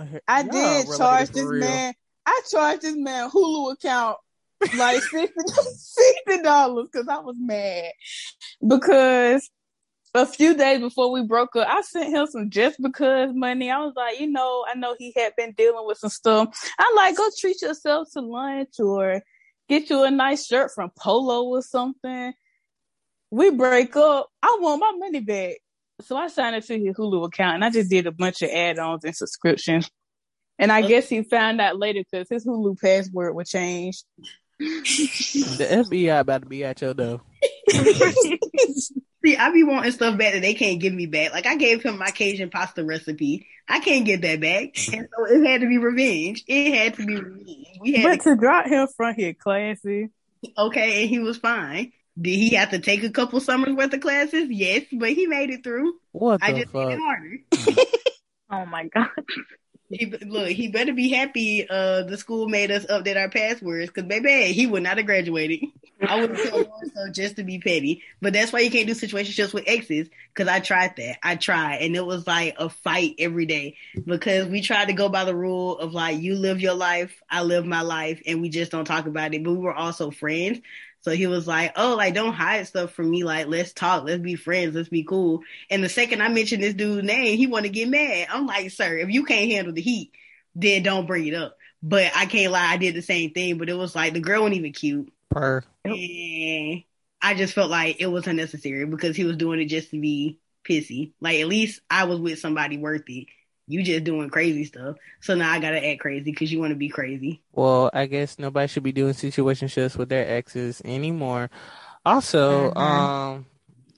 here- 0.08 0.22
I 0.30 0.44
did 0.44 0.88
charge 0.98 1.30
this 1.32 1.44
real. 1.44 1.60
man. 1.60 1.94
I 2.26 2.42
charged 2.50 2.84
this 2.84 2.96
man 2.96 3.30
Hulu 3.30 3.74
account 3.74 4.18
like 4.78 5.02
60 5.04 6.42
dollars 6.44 6.88
because 6.92 7.08
I 7.08 7.20
was 7.20 7.36
mad 7.40 7.92
because 8.66 9.50
a 10.14 10.26
few 10.26 10.56
days 10.56 10.80
before 10.82 11.12
we 11.12 11.24
broke 11.24 11.56
up, 11.56 11.68
I 11.70 11.82
sent 11.82 12.14
him 12.14 12.28
some 12.28 12.50
just 12.50 12.82
because 12.82 13.32
money. 13.34 13.72
I 13.72 13.80
was 13.80 13.94
like, 13.96 14.20
you 14.20 14.28
know, 14.28 14.66
I 14.68 14.76
know 14.76 14.96
he 14.98 15.14
had 15.16 15.34
been 15.38 15.54
dealing 15.54 15.86
with 15.86 16.00
some 16.00 16.10
stuff. 16.10 16.50
I 16.78 16.94
like 16.96 17.16
go 17.16 17.30
treat 17.38 17.62
yourself 17.62 18.10
to 18.14 18.22
lunch 18.22 18.80
or 18.80 19.22
get 19.70 19.90
you 19.90 20.04
a 20.04 20.12
nice 20.12 20.46
shirt 20.46 20.72
from 20.76 20.92
Polo 20.98 21.44
or 21.44 21.62
something. 21.62 22.34
We 23.30 23.52
break 23.52 23.96
up. 23.96 24.28
I 24.44 24.58
want 24.60 24.82
my 24.82 24.92
money 24.98 25.22
back. 25.22 25.58
So 26.02 26.18
I 26.18 26.28
signed 26.28 26.56
up 26.56 26.64
to 26.66 26.78
his 26.78 26.98
Hulu 26.98 27.28
account 27.28 27.56
and 27.56 27.66
I 27.66 27.70
just 27.70 27.90
did 27.90 28.08
a 28.08 28.12
bunch 28.12 28.42
of 28.42 28.50
add-ons 28.50 29.06
and 29.06 29.16
subscriptions. 29.16 29.90
And 30.60 30.72
I 30.72 30.82
guess 30.82 31.08
he 31.08 31.24
found 31.24 31.62
out 31.62 31.80
later 31.80 32.04
because 32.12 32.28
his 32.30 32.46
Hulu 32.46 32.80
password 32.80 33.36
was 33.36 33.50
change. 33.50 34.04
The 34.62 35.68
FBI 35.72 36.20
about 36.20 36.44
to 36.44 36.48
be 36.48 36.64
at 36.64 36.82
your 36.82 36.94
door. 36.94 37.22
See, 39.24 39.38
I 39.38 39.52
be 39.52 39.64
wanting 39.64 39.92
stuff 39.92 40.18
back 40.18 40.34
that 40.34 40.42
they 40.42 40.54
can't 40.56 40.80
give 40.80 40.94
me 40.94 41.06
back. 41.06 41.32
Like 41.32 41.46
I 41.46 41.56
gave 41.56 41.84
him 41.84 41.98
my 41.98 42.10
Cajun 42.12 42.50
pasta 42.50 42.84
recipe. 42.84 43.48
I 43.68 43.80
can't 43.80 44.06
get 44.06 44.22
that 44.24 44.42
back, 44.42 44.76
and 44.94 45.08
so 45.16 45.26
it 45.26 45.46
had 45.48 45.62
to 45.62 45.68
be 45.68 45.78
revenge. 45.78 46.44
It 46.48 46.74
had 46.74 46.96
to 46.96 47.06
be 47.06 47.16
revenge. 47.16 47.68
We 47.82 47.94
had 47.94 48.04
but 48.04 48.22
to 48.24 48.36
drop 48.36 48.66
him 48.66 48.88
from 48.98 49.14
here, 49.16 49.34
classy. 49.34 50.10
okay, 50.58 51.02
and 51.02 51.10
he 51.10 51.20
was 51.20 51.38
fine. 51.38 51.92
Did 52.20 52.32
he 52.36 52.50
have 52.56 52.72
to 52.72 52.80
take 52.80 53.04
a 53.04 53.10
couple 53.12 53.40
summers 53.40 53.74
worth 53.76 53.94
of 53.94 54.02
classes? 54.02 54.48
Yes, 54.50 54.84
but 54.92 55.10
he 55.12 55.28
made 55.28 55.50
it 55.52 55.64
through. 55.64 55.94
What 56.12 56.42
I 56.44 56.52
the 56.54 56.62
just 56.62 56.74
made 56.74 56.84
fuck? 56.84 56.92
it 56.92 57.00
harder. 57.00 57.38
Oh 58.54 58.66
my 58.66 58.86
god. 58.88 59.08
He, 59.92 60.06
look, 60.06 60.48
he 60.50 60.70
better 60.70 60.94
be 60.94 61.10
happy. 61.10 61.68
Uh, 61.70 62.04
the 62.04 62.18
school 62.18 62.48
made 62.48 62.72
us 62.72 62.86
update 62.86 63.18
our 63.18 63.30
passwords 63.30 63.88
because, 63.88 64.06
baby, 64.08 64.54
he 64.54 64.66
would 64.66 64.84
not 64.84 64.98
have 64.98 65.06
graduated. 65.06 65.70
I 66.02 66.20
would 66.20 66.32
have 66.32 66.50
told 66.50 66.66
him 66.66 66.92
so 66.96 67.12
just 67.12 67.36
to 67.36 67.44
be 67.44 67.60
petty. 67.60 68.04
But 68.22 68.34
that's 68.34 68.52
why 68.52 68.60
you 68.62 68.72
can't 68.72 68.88
do 68.88 68.94
situationships 68.94 69.54
with 69.54 69.66
exes 69.68 70.10
because 70.34 70.48
I 70.48 70.60
tried 70.60 70.96
that. 70.98 71.18
I 71.22 71.36
tried, 71.36 71.78
and 71.78 71.96
it 71.96 72.06
was 72.06 72.26
like 72.26 72.56
a 72.58 72.70
fight 72.70 73.16
every 73.20 73.46
day 73.46 73.76
because 74.06 74.48
we 74.48 74.62
tried 74.62 74.86
to 74.86 74.94
go 74.94 75.10
by 75.10 75.26
the 75.26 75.36
rule 75.36 75.78
of 75.78 75.94
like 75.94 76.20
you 76.20 76.36
live 76.36 76.62
your 76.62 76.74
life, 76.74 77.22
I 77.30 77.44
live 77.44 77.66
my 77.66 77.82
life, 77.82 78.22
and 78.26 78.42
we 78.42 78.50
just 78.50 78.72
don't 78.72 78.86
talk 78.86 79.06
about 79.06 79.34
it. 79.34 79.44
But 79.44 79.52
we 79.52 79.58
were 79.58 79.76
also 79.76 80.10
friends. 80.10 80.60
So 81.02 81.12
he 81.12 81.28
was 81.28 81.48
like, 81.48 81.74
"Oh, 81.76 81.96
like 81.96 82.14
don't 82.14 82.34
hide 82.34 82.68
stuff 82.68 82.92
from 82.94 83.10
me. 83.10 83.24
Like 83.24 83.48
let's 83.48 83.74
talk. 83.74 84.04
Let's 84.06 84.22
be 84.22 84.36
friends. 84.36 84.76
Let's 84.76 84.90
be 84.90 85.04
cool." 85.04 85.42
And 85.70 85.84
the 85.84 85.90
second 85.90 86.22
I 86.22 86.30
mentioned 86.30 86.64
this 86.64 86.74
dude's 86.76 87.06
name, 87.06 87.38
he 87.38 87.48
want 87.48 87.66
to 87.66 87.70
get 87.72 87.90
mad. 87.90 88.28
I'm 88.32 88.46
like, 88.48 88.72
"Sir, 88.72 88.98
if 88.98 89.10
you 89.10 89.24
can't 89.26 89.52
handle 89.52 89.74
the 89.74 89.82
heat, 89.82 90.12
then 90.56 90.84
don't 90.84 91.08
bring 91.08 91.28
it 91.28 91.34
up." 91.34 91.58
But 91.84 92.12
I 92.16 92.26
can't 92.28 92.52
lie, 92.52 92.74
I 92.74 92.78
did 92.78 92.96
the 92.96 93.02
same 93.02 93.32
thing. 93.32 93.58
But 93.58 93.70
it 93.70 93.74
was 93.74 93.96
like 93.96 94.14
the 94.14 94.20
girl 94.20 94.42
wasn't 94.42 94.58
even 94.58 94.74
cute, 94.74 95.12
Per. 95.30 95.64
and 95.84 96.84
I 97.22 97.34
just 97.36 97.54
felt 97.54 97.70
like 97.70 97.98
it 98.00 98.08
was 98.08 98.28
unnecessary 98.28 98.86
because 98.86 99.16
he 99.16 99.24
was 99.26 99.38
doing 99.38 99.60
it 99.62 99.66
just 99.66 99.92
to 99.92 100.00
be 100.00 100.40
pissy. 100.68 101.14
Like 101.22 101.40
at 101.40 101.48
least 101.48 101.82
I 101.90 102.06
was 102.06 102.20
with 102.20 102.40
somebody 102.40 102.78
worthy. 102.78 103.28
You 103.68 103.84
just 103.84 104.04
doing 104.04 104.30
crazy 104.30 104.66
stuff. 104.66 104.98
So 105.22 105.36
now 105.36 105.52
I 105.52 105.60
gotta 105.60 105.86
act 105.86 106.02
crazy 106.02 106.32
because 106.32 106.52
you 106.52 106.60
want 106.60 106.72
to 106.72 106.76
be 106.78 106.90
crazy. 106.90 107.44
Well, 107.54 107.90
I 107.94 108.06
guess 108.06 108.40
nobody 108.40 108.68
should 108.68 108.84
be 108.84 108.94
doing 108.94 109.14
situationships 109.14 109.98
with 109.98 110.10
their 110.10 110.28
exes 110.28 110.82
anymore. 110.86 111.50
Also, 112.06 112.74
Mhm. 112.76 112.76
um, 112.76 113.48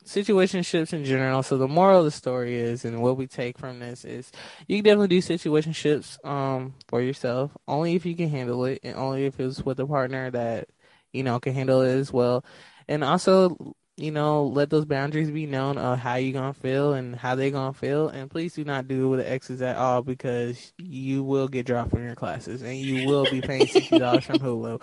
situationships 0.05 0.93
in 0.93 1.05
general. 1.05 1.43
So 1.43 1.57
the 1.57 1.67
moral 1.67 1.99
of 1.99 2.05
the 2.05 2.11
story 2.11 2.55
is, 2.55 2.85
and 2.85 3.01
what 3.01 3.17
we 3.17 3.27
take 3.27 3.57
from 3.59 3.79
this 3.79 4.05
is, 4.05 4.31
you 4.67 4.77
can 4.77 4.85
definitely 4.85 5.09
do 5.09 5.19
situationships 5.21 6.23
um 6.25 6.75
for 6.87 7.01
yourself, 7.01 7.51
only 7.67 7.95
if 7.95 8.05
you 8.05 8.15
can 8.15 8.29
handle 8.29 8.65
it, 8.65 8.79
and 8.83 8.95
only 8.97 9.25
if 9.25 9.39
it's 9.39 9.63
with 9.63 9.79
a 9.79 9.87
partner 9.87 10.31
that 10.31 10.69
you 11.13 11.23
know 11.23 11.39
can 11.39 11.53
handle 11.53 11.81
it 11.81 11.95
as 11.95 12.13
well. 12.13 12.45
And 12.89 13.03
also, 13.03 13.75
you 13.95 14.11
know, 14.11 14.45
let 14.47 14.69
those 14.69 14.85
boundaries 14.85 15.29
be 15.29 15.45
known 15.45 15.77
of 15.77 15.99
how 15.99 16.15
you 16.15 16.33
gonna 16.33 16.53
feel 16.53 16.93
and 16.93 17.15
how 17.15 17.35
they 17.35 17.51
gonna 17.51 17.73
feel. 17.73 18.09
And 18.09 18.29
please 18.29 18.53
do 18.53 18.63
not 18.63 18.87
do 18.87 19.05
it 19.05 19.09
with 19.09 19.19
the 19.19 19.29
exes 19.31 19.61
at 19.61 19.77
all 19.77 20.01
because 20.01 20.73
you 20.77 21.23
will 21.23 21.47
get 21.47 21.65
dropped 21.65 21.91
from 21.91 22.03
your 22.03 22.15
classes 22.15 22.63
and 22.63 22.75
you 22.77 23.07
will 23.07 23.25
be 23.29 23.41
paying 23.41 23.67
sixty 23.67 23.99
dollars 23.99 24.25
from 24.25 24.39
Hulu. 24.39 24.81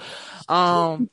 Um, 0.48 1.10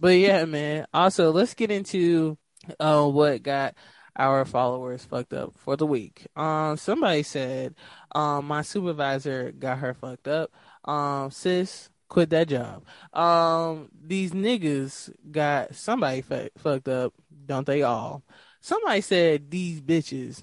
but 0.00 0.16
yeah, 0.16 0.44
man. 0.46 0.86
Also, 0.92 1.30
let's 1.30 1.54
get 1.54 1.70
into 1.70 2.36
uh 2.80 3.06
what 3.06 3.42
got 3.44 3.74
our 4.16 4.44
followers 4.44 5.04
fucked 5.04 5.32
up 5.32 5.52
for 5.58 5.76
the 5.76 5.86
week. 5.86 6.26
Um, 6.34 6.76
somebody 6.76 7.22
said, 7.22 7.74
um, 8.14 8.46
my 8.46 8.62
supervisor 8.62 9.52
got 9.52 9.78
her 9.78 9.94
fucked 9.94 10.26
up. 10.26 10.50
Um, 10.84 11.30
sis, 11.30 11.90
quit 12.08 12.30
that 12.30 12.48
job. 12.48 12.84
Um, 13.12 13.88
these 14.04 14.32
niggas 14.32 15.10
got 15.30 15.74
somebody 15.74 16.22
fu- 16.22 16.48
fucked 16.58 16.88
up, 16.88 17.12
don't 17.46 17.66
they 17.66 17.82
all? 17.82 18.22
Somebody 18.60 19.00
said 19.00 19.50
these 19.50 19.80
bitches. 19.80 20.42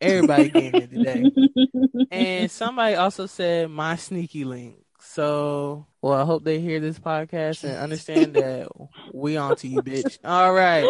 Everybody 0.00 0.48
getting 0.50 0.80
it 0.82 0.90
today. 0.90 1.30
And 2.10 2.50
somebody 2.50 2.96
also 2.96 3.26
said 3.26 3.70
my 3.70 3.94
sneaky 3.94 4.44
link. 4.44 4.76
So, 5.00 5.86
well, 6.02 6.14
I 6.14 6.24
hope 6.24 6.42
they 6.42 6.58
hear 6.60 6.80
this 6.80 6.98
podcast 6.98 7.62
and 7.62 7.76
understand 7.76 8.34
that 8.34 8.68
we 9.14 9.36
on 9.36 9.54
to 9.56 9.68
you, 9.68 9.80
bitch. 9.80 10.18
All 10.24 10.52
right. 10.52 10.86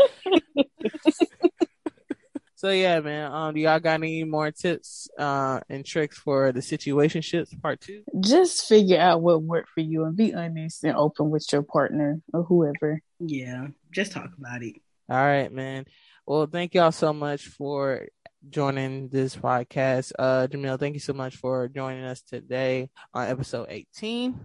So 2.61 2.69
yeah, 2.69 3.01
man. 3.01 3.33
Um, 3.33 3.55
do 3.55 3.61
y'all 3.61 3.81
got 3.81 3.95
any 3.95 4.23
more 4.25 4.51
tips 4.51 5.09
uh 5.19 5.61
and 5.71 5.83
tricks 5.83 6.19
for 6.19 6.53
the 6.53 6.61
situationships 6.61 7.59
part 7.63 7.81
two? 7.81 8.03
Just 8.21 8.69
figure 8.69 8.99
out 8.99 9.23
what 9.23 9.43
worked 9.43 9.71
for 9.71 9.81
you 9.81 10.05
and 10.05 10.15
be 10.15 10.35
honest 10.35 10.85
and 10.85 10.95
open 10.95 11.31
with 11.31 11.47
your 11.51 11.63
partner 11.63 12.21
or 12.35 12.43
whoever. 12.43 13.01
Yeah, 13.19 13.69
just 13.91 14.13
talk 14.13 14.29
about 14.39 14.63
it. 14.63 14.75
All 15.09 15.17
right, 15.17 15.51
man. 15.51 15.87
Well, 16.27 16.47
thank 16.53 16.75
y'all 16.75 16.93
so 16.93 17.15
much 17.15 17.47
for 17.47 18.09
joining 18.51 19.09
this 19.09 19.35
podcast. 19.35 20.13
Uh, 20.19 20.47
Jamil, 20.47 20.79
thank 20.79 20.93
you 20.93 21.01
so 21.01 21.15
much 21.15 21.37
for 21.37 21.67
joining 21.67 22.05
us 22.05 22.21
today 22.21 22.91
on 23.15 23.27
episode 23.27 23.69
18. 23.71 24.39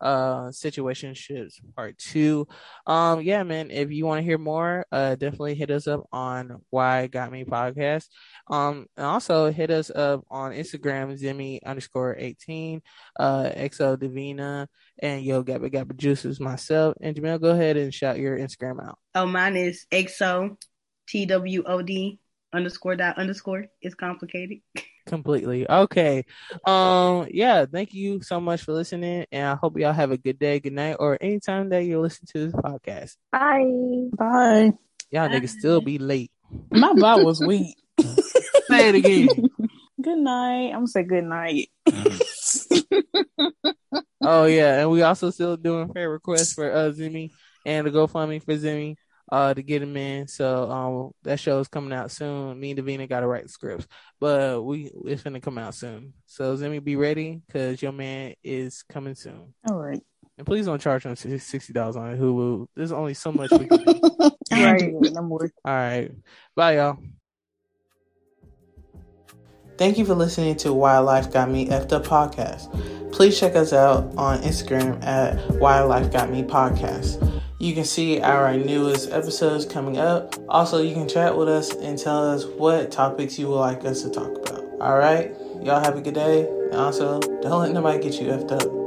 Uh, 0.00 0.48
situationships 0.48 1.54
part 1.74 1.96
two. 1.96 2.46
Um, 2.86 3.22
yeah, 3.22 3.42
man. 3.42 3.70
If 3.70 3.90
you 3.90 4.04
want 4.04 4.18
to 4.18 4.24
hear 4.24 4.38
more, 4.38 4.86
uh, 4.92 5.14
definitely 5.14 5.54
hit 5.54 5.70
us 5.70 5.86
up 5.86 6.06
on 6.12 6.62
Why 6.70 7.06
Got 7.06 7.32
Me 7.32 7.44
podcast. 7.44 8.06
Um, 8.50 8.86
and 8.96 9.06
also 9.06 9.50
hit 9.50 9.70
us 9.70 9.90
up 9.90 10.24
on 10.30 10.52
Instagram, 10.52 11.18
Zemi 11.18 11.60
underscore 11.64 12.16
18, 12.18 12.82
uh, 13.18 13.50
XO 13.56 13.96
Devina, 13.96 14.66
and 14.98 15.22
Yo 15.22 15.42
Gabba 15.42 15.72
Gabba 15.72 15.96
Juices 15.96 16.40
myself. 16.40 16.94
And 17.00 17.16
Jamil, 17.16 17.40
go 17.40 17.50
ahead 17.50 17.76
and 17.76 17.92
shout 17.92 18.18
your 18.18 18.38
Instagram 18.38 18.86
out. 18.86 18.98
Oh, 19.14 19.26
mine 19.26 19.56
is 19.56 19.86
XO 19.90 20.56
TWOD 21.08 22.18
underscore 22.52 22.96
dot 22.96 23.18
underscore. 23.18 23.66
It's 23.80 23.94
complicated. 23.94 24.58
completely 25.06 25.68
okay 25.70 26.24
um 26.66 27.26
yeah 27.30 27.64
thank 27.64 27.94
you 27.94 28.20
so 28.22 28.40
much 28.40 28.62
for 28.62 28.72
listening 28.72 29.24
and 29.32 29.46
i 29.48 29.54
hope 29.54 29.78
y'all 29.78 29.92
have 29.92 30.10
a 30.10 30.18
good 30.18 30.38
day 30.38 30.58
good 30.60 30.72
night 30.72 30.96
or 30.98 31.16
anytime 31.20 31.68
that 31.70 31.84
you 31.84 32.00
listen 32.00 32.26
to 32.26 32.46
this 32.46 32.52
podcast 32.54 33.16
Bye. 33.32 34.08
Bye. 34.16 34.72
y'all 35.10 35.28
niggas 35.28 35.50
still 35.50 35.80
be 35.80 35.98
late 35.98 36.30
My 36.70 36.92
bot 36.92 37.24
was 37.24 37.40
weak. 37.40 37.76
say 38.68 38.88
it 38.90 38.94
again 38.96 39.28
Good 39.98 40.18
night. 40.18 40.66
I'm 40.68 40.84
gonna 40.84 40.88
say 40.88 41.02
good 41.04 41.24
night. 41.24 41.70
oh 44.22 44.44
yeah 44.44 44.80
and 44.80 44.90
we 44.90 45.02
also 45.02 45.30
still 45.30 45.56
doing 45.56 45.92
fair 45.92 46.10
requests 46.10 46.52
for 46.52 46.70
uh 46.70 46.90
zemi 46.90 47.30
and 47.64 47.86
the 47.86 47.90
gofundme 47.90 48.42
for 48.42 48.54
zemi 48.54 48.96
uh 49.32 49.52
to 49.54 49.62
get 49.62 49.82
him 49.82 49.96
in 49.96 50.28
so 50.28 50.70
um 50.70 51.10
that 51.22 51.40
show 51.40 51.58
is 51.58 51.68
coming 51.68 51.92
out 51.92 52.10
soon 52.10 52.58
me 52.58 52.70
and 52.70 52.80
devina 52.80 53.08
gotta 53.08 53.26
write 53.26 53.42
the 53.42 53.48
scripts 53.48 53.86
but 54.20 54.62
we 54.62 54.90
it's 55.04 55.22
gonna 55.22 55.40
come 55.40 55.58
out 55.58 55.74
soon 55.74 56.12
so 56.26 56.56
zemi 56.56 56.82
be 56.82 56.96
ready 56.96 57.40
because 57.46 57.80
your 57.82 57.92
man 57.92 58.34
is 58.44 58.82
coming 58.88 59.14
soon 59.14 59.52
All 59.68 59.76
right. 59.78 60.00
and 60.38 60.46
please 60.46 60.66
don't 60.66 60.80
charge 60.80 61.04
him 61.04 61.16
sixty 61.16 61.72
dollars 61.72 61.96
on 61.96 62.16
Hulu. 62.16 62.66
There's 62.76 62.92
only 62.92 63.14
so 63.14 63.32
much 63.32 63.50
we 63.50 63.66
can 63.66 63.82
do. 63.84 64.00
Right. 64.52 64.92
No 64.92 65.22
more. 65.22 65.50
All 65.64 65.74
right. 65.74 66.10
Bye, 66.54 66.76
y'all. 66.76 66.98
Thank 69.76 69.98
you 69.98 70.06
for 70.06 70.14
listening 70.14 70.56
to 70.58 70.72
Why 70.72 70.98
Life 70.98 71.32
Got 71.32 71.50
Me 71.50 71.66
Effed 71.66 71.92
Up 71.92 72.04
podcast. 72.06 73.12
Please 73.12 73.38
check 73.38 73.54
us 73.56 73.72
out 73.72 74.14
on 74.16 74.38
Instagram 74.42 75.02
at 75.04 75.36
Why 75.56 75.80
Life 75.82 76.12
Got 76.12 76.30
Me 76.30 76.42
podcast. 76.42 77.35
You 77.58 77.72
can 77.72 77.84
see 77.84 78.20
our 78.20 78.54
newest 78.54 79.10
episodes 79.10 79.64
coming 79.64 79.96
up. 79.96 80.34
Also, 80.46 80.82
you 80.82 80.92
can 80.92 81.08
chat 81.08 81.38
with 81.38 81.48
us 81.48 81.74
and 81.74 81.98
tell 81.98 82.30
us 82.30 82.44
what 82.44 82.90
topics 82.90 83.38
you 83.38 83.48
would 83.48 83.56
like 83.56 83.82
us 83.86 84.02
to 84.02 84.10
talk 84.10 84.30
about. 84.36 84.62
All 84.78 84.98
right. 84.98 85.34
Y'all 85.62 85.82
have 85.82 85.96
a 85.96 86.02
good 86.02 86.12
day. 86.12 86.46
And 86.46 86.74
also, 86.74 87.18
don't 87.18 87.62
let 87.62 87.72
nobody 87.72 88.02
get 88.02 88.20
you 88.20 88.26
effed 88.28 88.52
up. 88.52 88.85